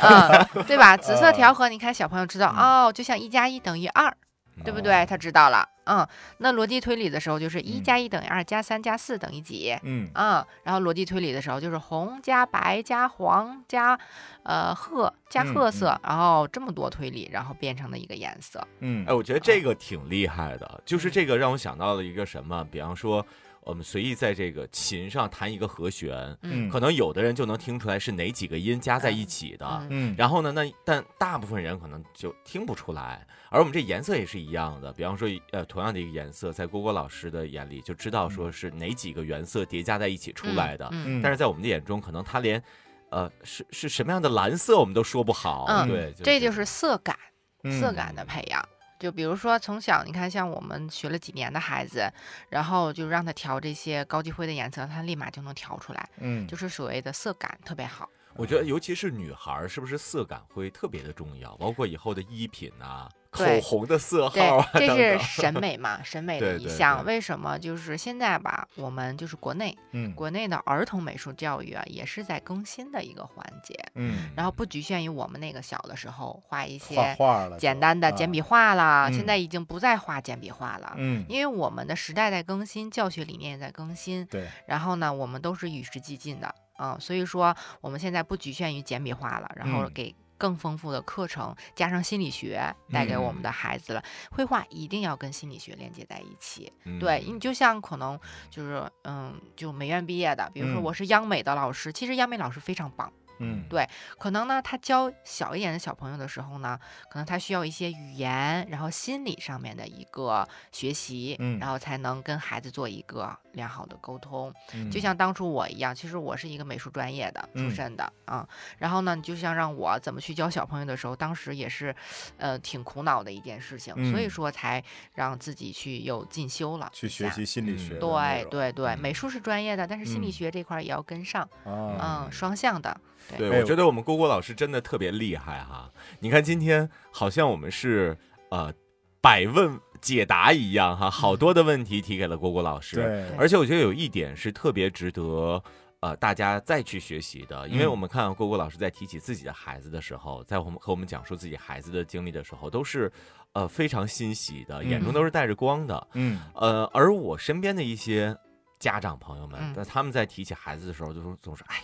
[0.54, 0.96] 嗯，对吧？
[0.96, 4.16] 紫色呃调和，你看小朋友知道嗯哦，就像一加一等于二，
[4.64, 5.06] 对不哦对？
[5.06, 5.68] 他知道了。
[5.86, 6.06] 嗯，
[6.40, 9.74] 那逻辑推理的时候就是一嗯加一等于二，加三加四等于几？
[9.84, 13.98] 嗯嗯，然后逻辑推理的时候就是红加白加黄加
[14.44, 18.62] 呃褐加嗯褐色，然后这么多推理，然后变成了一个颜色。
[18.80, 23.26] 嗯哎，我觉得这个挺厉害的，就是这个让我想到了一个什么，比方说
[23.68, 34.94] 我们随意在这个琴上弹一个和弦，嗯可能有的人就能听出来是哪几个音加在一起的，嗯嗯然后呢，那但大部分人可能就听不出来，而我们这颜色也是一样的。
[34.94, 42.64] 比方说，呃，同样的一个颜色，在郭郭老师的眼里就知道说是哪几个原色叠加在一起出来的，嗯嗯，但是在我们的眼中，可能他连，
[43.10, 45.66] 呃，是是什么样的蓝色我们都说不好。
[45.68, 47.18] 嗯对，这就是色感。
[47.64, 48.64] 嗯色感的培养。
[49.00, 52.12] 就比如说从小，你看像我们学了几年的孩子，
[52.50, 58.10] 然后就让他调这些高级灰的颜色，他立马就能调出来，嗯就是所谓的色感特别好。
[58.36, 61.56] 我觉得尤其是女孩儿，是不是色感会特别的重要？
[61.58, 67.04] 包括以后的衣品啊，口红的色号啊，，这是审美嘛，审美的一项。
[67.06, 67.58] 为什么？
[67.58, 73.76] 就是现在吧，我们就是国内嗯国内的儿童美术教育啊，也是在更新的一个环节。
[73.96, 80.94] 嗯，然后不局限于我们那个小的时候画一些画了，简单的啊简笔画啦，嗯现在已经不再画简笔画了。
[80.98, 94.04] 嗯，因为我们的时代在更新，教学理念也在更新，对，然后呢，我们都是与时俱进的，嗯，所以说我们现在不局限于简笔画了，然后嗯给更丰富的课程，加上心理学带给我们的孩子了。
[94.32, 98.20] 绘画一定要跟心理学连接在一起，对嗯你就像可能
[98.50, 103.12] 就是嗯，就美院毕业的，比如说嗯我是央美的老师，其实央美老师非常棒。
[103.40, 106.80] 嗯，对可能呢，他教小一点的小朋友的时候呢，
[107.10, 114.54] 可能他需要一些语言，然后心理上面的一个学习，嗯然后才能跟孩子做一个良好的沟通。
[114.74, 114.90] 嗯。
[114.92, 121.96] 就像当初我一样，其实我是一个美术专业的出嗯身的啊、然后呢，就像让我怎么去教小朋友的时候，当时也是，
[122.38, 124.84] 呃，挺苦恼的一件事情，所以嗯说才
[125.14, 130.32] 让自己去又进修了去学习心理嗯学对，对对，嗯美术是专业的，但是心理嗯。
[130.32, 132.96] 学这块儿也要跟上，啊，嗯，双向的。
[133.36, 135.92] 对，哎我觉得我们郭郭老师真的特别厉害哈！
[136.20, 138.18] 你看今天好像我们是
[138.50, 138.72] 呃
[139.20, 142.96] 百问解答一样哈，好多的问题提给了郭郭老师。
[142.96, 145.62] 对，而且我觉得有一点是特别值得
[146.00, 153.12] 呃大家再去学习的，因为嗯我们看郭郭老师在提起自己的孩子的时候，在我们和我们讲述自己孩子的经历的时候，都是
[153.54, 156.08] 呃非常欣喜的，眼中嗯都是带着光的。
[156.14, 158.38] 嗯呃，而我身边的一些
[158.80, 161.82] 家长朋友们，嗯那、他们在提起孩子的时候，就说总是哎。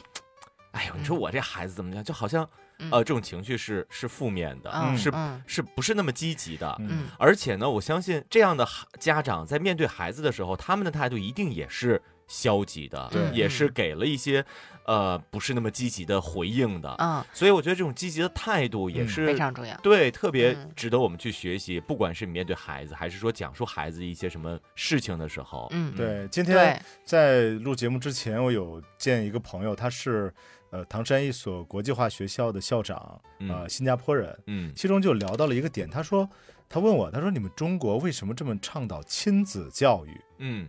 [0.73, 2.03] 哎呦，你说嗯我这孩子怎么样？
[2.03, 2.47] 就好像，
[2.79, 6.75] 嗯呃，这种情绪是是负面的，嗯是嗯是不是那么积极的？
[6.79, 14.43] 嗯嗯而且呢，我相信这样的孩家长在面对孩子的时候，他们的态度一定也是消极的，也是给了一些
[14.85, 16.95] 呃不是那么积极的回应的。
[16.97, 19.77] 嗯，所以我觉得这种积极的态度也嗯是非常重要。
[19.77, 21.79] 对，特别嗯值得我们去学习。
[21.79, 30.33] 不管是面对孩子，还是说讲述孩子一些什么事情的时候，嗯，对，今天，在录节目之前，我有见一个朋友，他是
[30.73, 32.97] 呃唐山一所国际化学校的校长，
[33.41, 36.27] 呃，嗯新加坡人，嗯其中就聊到了一个点，他说，
[36.67, 40.19] 他问我，他说你们中国为什么这么倡导亲子教育？
[40.39, 40.67] 嗯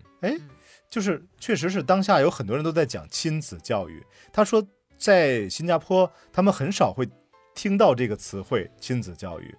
[0.90, 4.04] 就是确实是当下有很多人都在讲亲子教育。
[4.30, 4.62] 他说，
[4.98, 7.08] 在新加坡，他们很少会
[7.54, 9.52] 听到这个词汇“亲子教育”，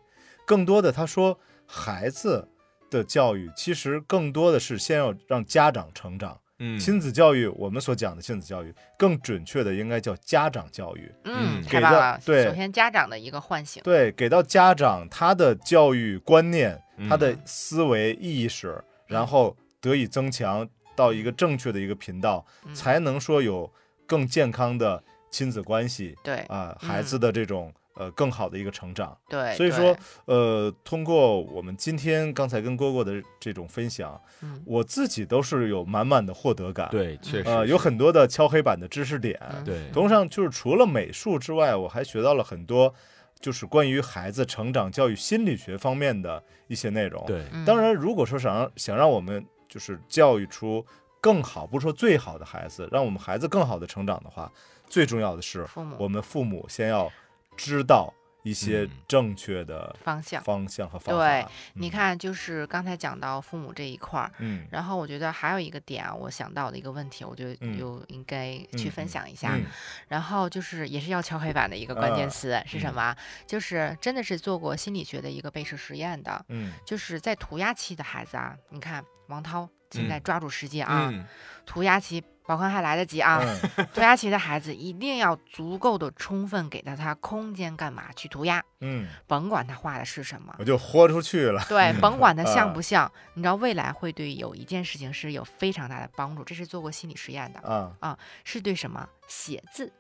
[0.45, 2.47] 更多的他说，孩子
[2.91, 6.39] 的教育其实更多的是先要让家长成长。
[6.60, 11.12] 嗯，亲子教育，我们所讲的亲子教育，更准确的应该叫家长教育。
[11.26, 12.18] 嗯，嗯给到。
[12.26, 12.45] 对。
[12.45, 22.74] 首先家长的一个唤醒，对，给到家长他的教育观念、他的嗯思维意识，然后得以增强到一个正确的一个频道，嗯。
[22.74, 23.70] 才能说有
[24.06, 26.38] 更健康的亲子关系对。
[26.47, 29.17] 啊，孩嗯子的这种呃更好的一个成长。
[29.29, 39.39] 对，所以说，呃，通过我们今天刚才跟蝈蝈的这种分享，嗯我自己都是有满满的获得感。，对，确实呃，有很多的敲黑板的知识点。
[39.55, 42.93] 嗯对，同时上，就是除了美术之外，我还学到了很多，
[43.39, 50.85] 就是关于孩子成长教育心理学方面的一些内容。，对，嗯当然，如果说想让想让我们就是教育出
[51.21, 54.51] 更好，不是说最好的孩子，让我们孩子更好的成长的话，
[54.87, 57.11] 最重要的是父母我们父母先要
[57.56, 58.89] 知道一些嗯。
[59.08, 60.43] 正确的方向。
[60.43, 61.51] 方向和方对法。
[61.74, 67.78] 你看，就是刚才讲到父母这一块儿，嗯，然后我觉得还有一个点啊，我想到的一个问题，我就嗯。
[67.80, 69.56] 又应该去分享一下。
[69.56, 69.66] 嗯。
[70.08, 72.93] 然后就是也是要敲黑板的一个关键啊词、是什嗯。
[72.93, 73.16] 么？
[73.47, 76.74] 就是真的是做过心理学的一个背试实验的，嗯。
[76.86, 80.24] 就是在涂鸦期的孩子啊，你看王涛现在嗯。
[80.24, 81.26] 抓住时机啊，嗯。
[81.66, 88.63] 涂鸦期宝康还来得及啊，嗯 涂鸦期的孩子一定要足够的充分给到他空间，干嘛去涂鸦？
[88.81, 91.63] 嗯，甭管他画的是什么我，就豁出去了。
[91.67, 97.59] 对，甭管它像啊不像，你知道未来会对有一件事情是有非常大的帮助，这是做过心理实验的，
[97.99, 99.91] 啊，是对什么写字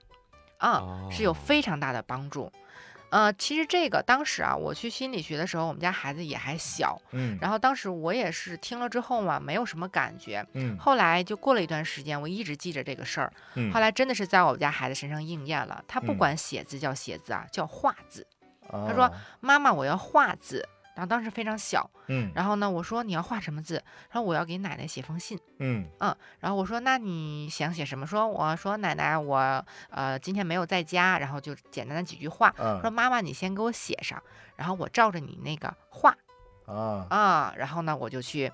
[0.57, 2.51] 啊、哦是有非常大的帮助。
[3.09, 10.45] 呃，其实这个当时啊，我去心理学的时候，我们家孩子也还小，嗯然后当时我也是听了之后嘛，没有什么感觉。
[10.53, 13.31] 嗯后来就过了一段时间，我一直记着这个事儿。
[13.55, 18.25] 嗯，后来真的是在我们家孩子身上应验了，他不嗯管写字叫写字啊，叫画字。
[18.67, 20.67] 他他说，妈妈，我要画字。
[20.95, 23.83] 然后当时非常小，嗯然后呢，我说你要画什么字？
[24.09, 25.37] 他说我要给奶奶写封信。
[25.59, 25.85] 嗯
[26.39, 28.07] 然后我说那你想写什么？
[28.07, 32.55] 说我说奶奶我呃今天没有在家，然后就简单的几句话。
[32.57, 34.21] 嗯说妈妈你先给我写上，
[34.55, 36.15] 然后我照着你那个画
[36.65, 38.49] 啊啊，然后呢我就去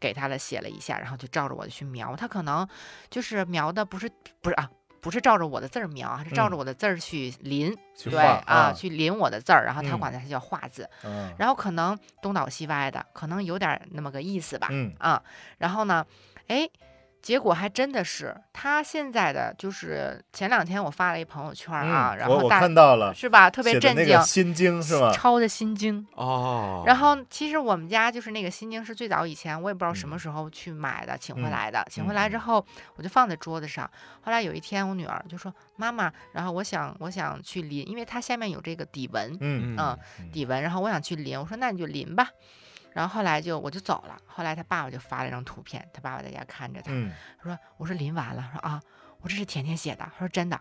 [0.00, 2.16] 给他了写了一下，然后就照着我的去描。
[2.16, 2.66] 他可能
[3.10, 4.10] 就是描的不是
[4.40, 4.70] 不是啊。
[5.04, 6.58] 不是照着我的字儿描啊，是照着嗯。
[6.58, 9.98] 我的字儿去临，对啊，去临我的字儿，然后他嗯。
[10.00, 11.30] 管它叫画字，嗯。
[11.38, 14.90] 然后可能东倒西歪的，可能有点儿那么个意思吧，嗯。
[14.98, 15.22] 啊，
[15.58, 16.06] 然后呢，
[16.48, 16.66] 哎，
[17.24, 25.10] 结果还真的是他现在的就是前两天我发了一朋友圈儿啊，然后大看到了，是吧，特别震惊心经是吧？
[25.10, 26.06] 抄的心经。
[26.16, 31.82] 哦，然后其实我们家就是那个心经是最早以前我也不知道什么嗯时候去买的，请回嗯来的。
[31.90, 32.62] 请回来之后
[32.96, 33.90] 我就放在桌子上。
[34.20, 39.98] 后来有一天我女儿就说：“妈妈，然后我想我想去临，因为它下面有这个底纹，嗯嗯
[40.30, 41.40] 底纹，然后我想去临。
[41.40, 42.28] 我说那你就临吧。
[42.94, 44.16] 然后后来就我就走了。
[44.24, 48.80] 后来他爸爸就发了一张图片，他爸爸在家看着他，嗯他说我说临完了，说啊，
[49.20, 50.58] 我这是甜甜写的，他说真的。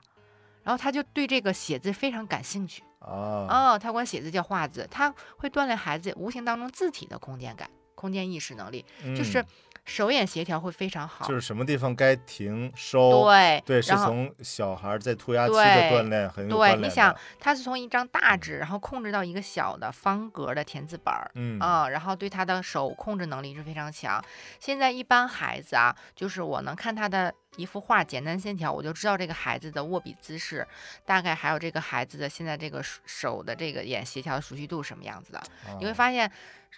[0.63, 2.83] 然后他就对这个写字非常感兴趣。
[2.99, 9.45] 啊哦，他管写字叫画字，他会锻炼孩子无形当中字体的空间感、空间意识能力，就是嗯
[9.85, 11.27] 手眼协调会非常好。
[11.27, 16.87] 就是什么地方该停收，对对，是从小孩在涂鸦期的锻炼很有关对。
[16.87, 21.29] 你想，他是从一张大纸，然后控制到一个小的方格的填字本儿。
[21.35, 24.23] 嗯啊、然后对他的手控制能力是非常强。
[24.59, 30.67] 现在一般孩子啊，就是我能看他的一幅画简单线条，我就知道这个孩子的握笔姿势，
[31.05, 35.41] 大概还有这个孩子的现在这个手手的这个眼协调的熟悉度是什么样子的。
[35.79, 36.31] 你会啊发现，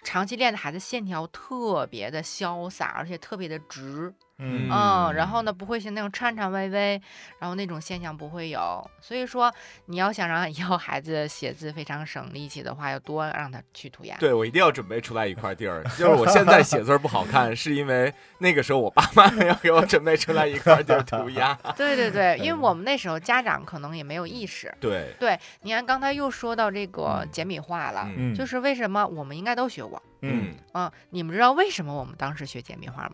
[0.04, 7.00] 长期练的孩子线条特别的潇洒，而且特别的直，嗯嗯，然后呢不会是那种颤颤巍巍，
[7.38, 8.88] 然后那种现象不会有。
[9.00, 9.52] 所以说，
[9.86, 14.16] 你要想让 以后孩子写字非常省力气的话，要多让他去涂鸦。
[14.18, 15.82] 对我一定要准备出来一块地儿。
[15.96, 21.54] 就是我现在写字儿不好看， 是因为那个时候我爸妈没有给我准备出来一块地儿涂鸦。
[21.76, 24.72] 对对对，因为我们那时候家长可能也没有意识。
[24.78, 33.12] 对，对，你看刚才又说到这个嗯简笔画了，就是为什么我们应该都学过嗯，啊、你们知道为什么我们当时学简笔画吗？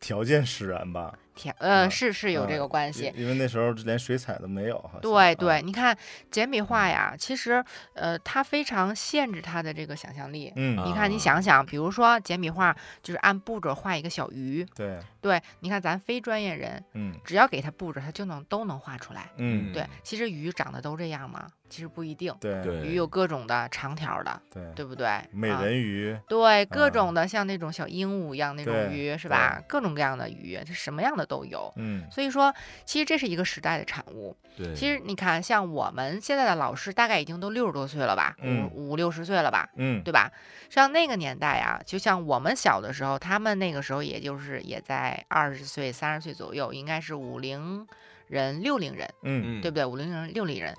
[0.00, 3.12] 条件使然吧，条，呃，嗯是是有这嗯个关系。
[3.14, 5.96] 因因为那时候连水彩都没有，好像对对，啊你看
[6.30, 10.50] 简笔画呀，其实呃，它非常限制他的这个想象力。
[10.56, 14.66] 嗯你看，你想想，比如说简笔画，就是按步骤画一个小鱼。
[14.74, 19.30] 对，对，你看咱非专业人，嗯只要给他步骤，他就能都能画出来。
[19.36, 21.46] 嗯对，其实鱼长得都这样吗？
[21.70, 25.08] 其实不一定，对对鱼有各种的长条的，对对不对？
[25.30, 29.62] 美啊人鱼，对，各啊种的像那种小鹦鹉一样那种鱼是吧？
[29.68, 31.72] 各种各样的鱼，它什么样的都有。
[31.76, 32.52] 嗯所以说，
[32.84, 34.36] 其实这是一个时代的产物。
[34.56, 40.30] 对，其实你看，像我们现在的老师，大概已经都六十多岁了吧，嗯五五六十岁了吧，嗯对吧？
[40.68, 47.86] 像那个年代啊，就像我们小的时候，他们那个时候也就是也在二十岁、三十岁左右，应该是五零
[48.26, 49.84] 人、六零人，嗯嗯，对不对？
[49.84, 50.76] 五零人、六零人，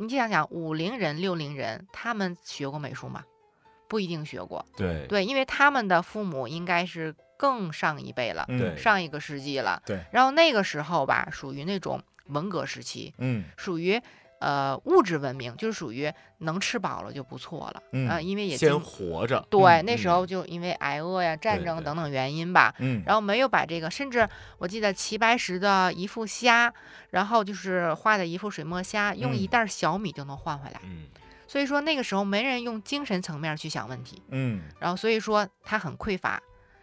[0.00, 3.22] 你就想想，五零人、六零人，他们学过美术吗？
[3.86, 9.82] 不一定学过，对对，因为他们的父母应该是更上一辈了，嗯上一个世纪了。
[9.84, 14.00] 对，然后那个时候吧，属于那种文革时期，嗯属于
[14.40, 17.82] 呃物质文明，就是属于能吃饱了就不错了。
[17.92, 19.46] 嗯啊，因为也先活着。
[19.48, 22.74] 对、嗯那时候就因为挨饿呀、战争等等原因吧。
[22.78, 24.28] 嗯，然后没有把这个，甚至
[24.58, 26.72] 我记得齐白石的一副虾，
[27.10, 30.80] 然后就是画的一副水墨虾，用一嗯袋小米就能换回来。
[30.84, 31.04] 嗯，
[31.46, 36.40] 所以说那个时候没人用精神层面去想问题，嗯然后所以说他很匮乏，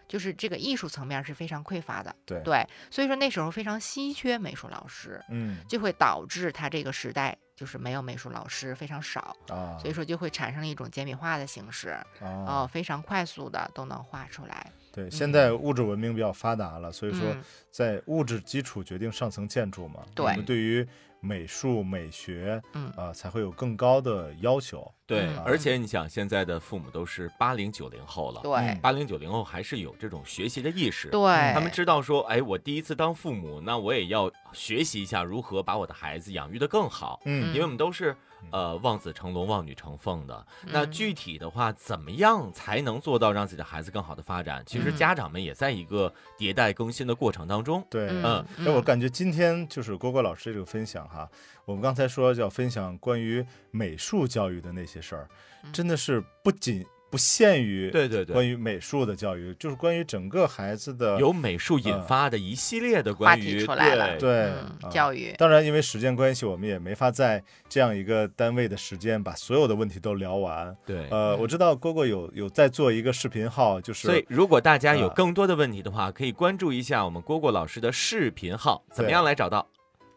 [0.08, 2.16] 就是这个艺术层面是非常匮乏的。
[2.26, 11.90] 对对，所以说那时候非常稀缺美术老师，嗯就会导致他这个时代就是没有美术老师非常少，啊，所以说就会产生了一种简笔画的形式，
[12.22, 14.72] 啊哦，非常快速的都能画出来。
[14.92, 20.06] 对，现在物质文明比较发达了，所以说嗯在物质基础决定上层建筑嘛。
[20.14, 20.88] 对我们对于
[21.20, 22.92] 美术美学，嗯。
[22.96, 24.90] 啊，才会有更高的要求。
[25.06, 28.52] 对嗯，而且你想，现在的父母都是八零九零后了，对。
[28.54, 28.80] 嗯。
[28.82, 31.10] 八零九零后还是有这种学习的意识。
[31.10, 37.48] 对，他们知道说，哎，我第一次当父母，那我也要学习一下如何把我的孩子养育的更好，嗯。
[37.50, 38.16] 因为我们都是
[38.52, 40.46] 呃望子成龙、望女成凤的。
[40.66, 44.64] 那嗯具体的话，怎么样才能做到让自己的孩子更好的发展？
[44.66, 47.86] 其实嗯家长们也在一个迭代更新的过程当中。
[47.90, 51.30] 对，嗯哎，我感觉今天就是郭郭老师这个分享哈，
[51.66, 55.30] 我们刚才说要分享关于美术教育的那些事儿，
[55.64, 70.76] 嗯真的是不仅不限于对对对，关于美术的教育，就是关于整个孩子的由美术引发的一系列的关于话题出来了对对嗯啊教育，当然，因为时间关系，我们也没法在这样一个单位的时间把所有的问题都聊完。
[70.86, 71.08] 对。
[71.10, 79.68] 呃，嗯我知道蝈蝈有有在做一个视频号，就是所以，如果大家有呃更多的问题的话，可以关注一下我们蝈蝈老师的视频号，怎么样来找到？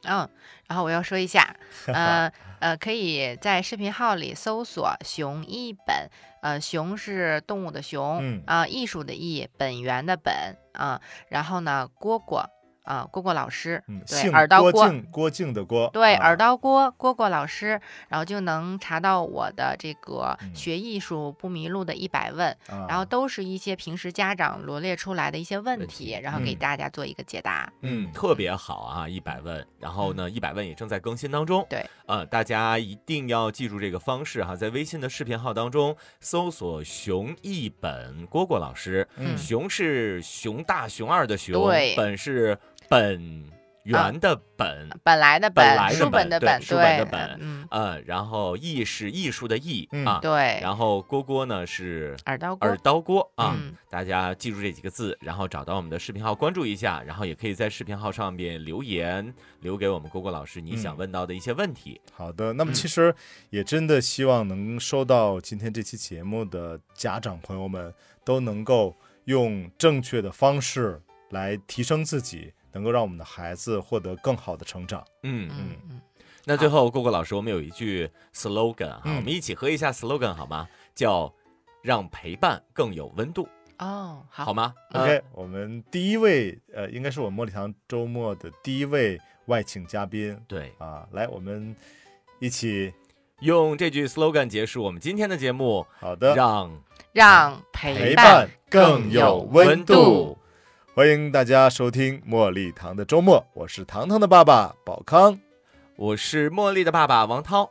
[0.04, 0.28] 嗯，
[0.68, 1.54] 然后我要说一下，
[1.92, 2.30] 呃
[2.60, 6.08] 呃，可以在视频号里搜索“熊一本”，
[6.42, 8.42] 呃，熊是动物的熊，嗯。
[8.46, 12.44] 啊、艺术的艺，本源的本啊、然后呢，蝈蝈
[12.82, 27.72] 啊，蝈蝈老师，嗯，对，姓耳刀郭，郭靖，郭靖的郭，对，啊耳刀郭蝈蝈老师，然后就能查到我的这个嗯学艺术不迷路的一百问，啊然后都是一些平时家长罗列出来的一些问问题，然后给嗯大家做一个解答。
[27.82, 29.66] 嗯，特别好啊，一百问。
[29.78, 31.66] 然后呢，一百问也正在更新当中。
[31.70, 42.58] 对，呃，大家一定要记住这个方式哈，在微信的视频号当中搜索“熊一本蝈蝈老师”，嗯熊是熊大熊二的熊，对本是
[42.90, 43.44] 本
[43.84, 44.88] 源的本。
[45.04, 47.38] 本来的本来的书本的本，对书本的本。
[47.40, 53.76] 嗯，呃，然后艺是艺术的艺、嗯啊，对，然后蝈蝈呢是耳刀郭耳，刀锅啊，嗯。
[53.88, 60.98] 大家记住这几个字，然后找到我们的视频号关注一下，然后也可以在视频号上面留言，留给我们蝈蝈老师你想嗯。
[60.98, 62.00] 问到的一些问题。
[62.12, 62.74] 好的，那么嗯。
[62.74, 63.14] 其实
[63.50, 67.94] 也真的希望能收到今天这期节目的家长朋友们
[68.24, 68.96] 都能够
[69.26, 71.00] 用正确的方式
[71.30, 75.04] 来提升自己，能够让我们的孩子获得更好的成长。
[75.22, 76.00] 嗯，嗯嗯，
[76.44, 79.16] 那最后蝈蝈老师，我们有一句 slogan 哈、嗯。
[79.16, 80.68] 我们一起合一下 slogan 好吗？
[80.94, 81.32] 叫
[81.82, 83.48] 让陪伴更有温度，
[83.78, 90.38] 哦，好，好吗？OK，、我们第一位呃，应该是我们茉莉堂周末的第一位外请嘉宾。
[90.46, 91.74] 对，啊，来，我们
[92.38, 92.92] 一起
[93.40, 96.34] 用这句 slogan 结束我们今天的节目，好的。
[96.34, 96.70] 让
[97.12, 100.38] 让陪陪伴更更有有温度度。
[100.92, 105.38] 欢迎大家收听茉莉糖的周末，我是糖糖的爸爸宝康，
[105.96, 107.70] 我是茉莉的爸爸王涛，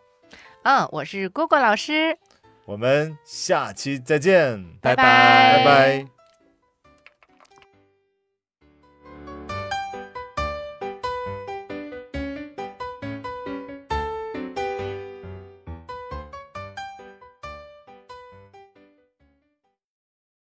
[0.64, 2.18] 嗯，我是蝈蝈老师，
[2.66, 5.04] 我们下期再见，拜拜。
[5.04, 6.19] 拜拜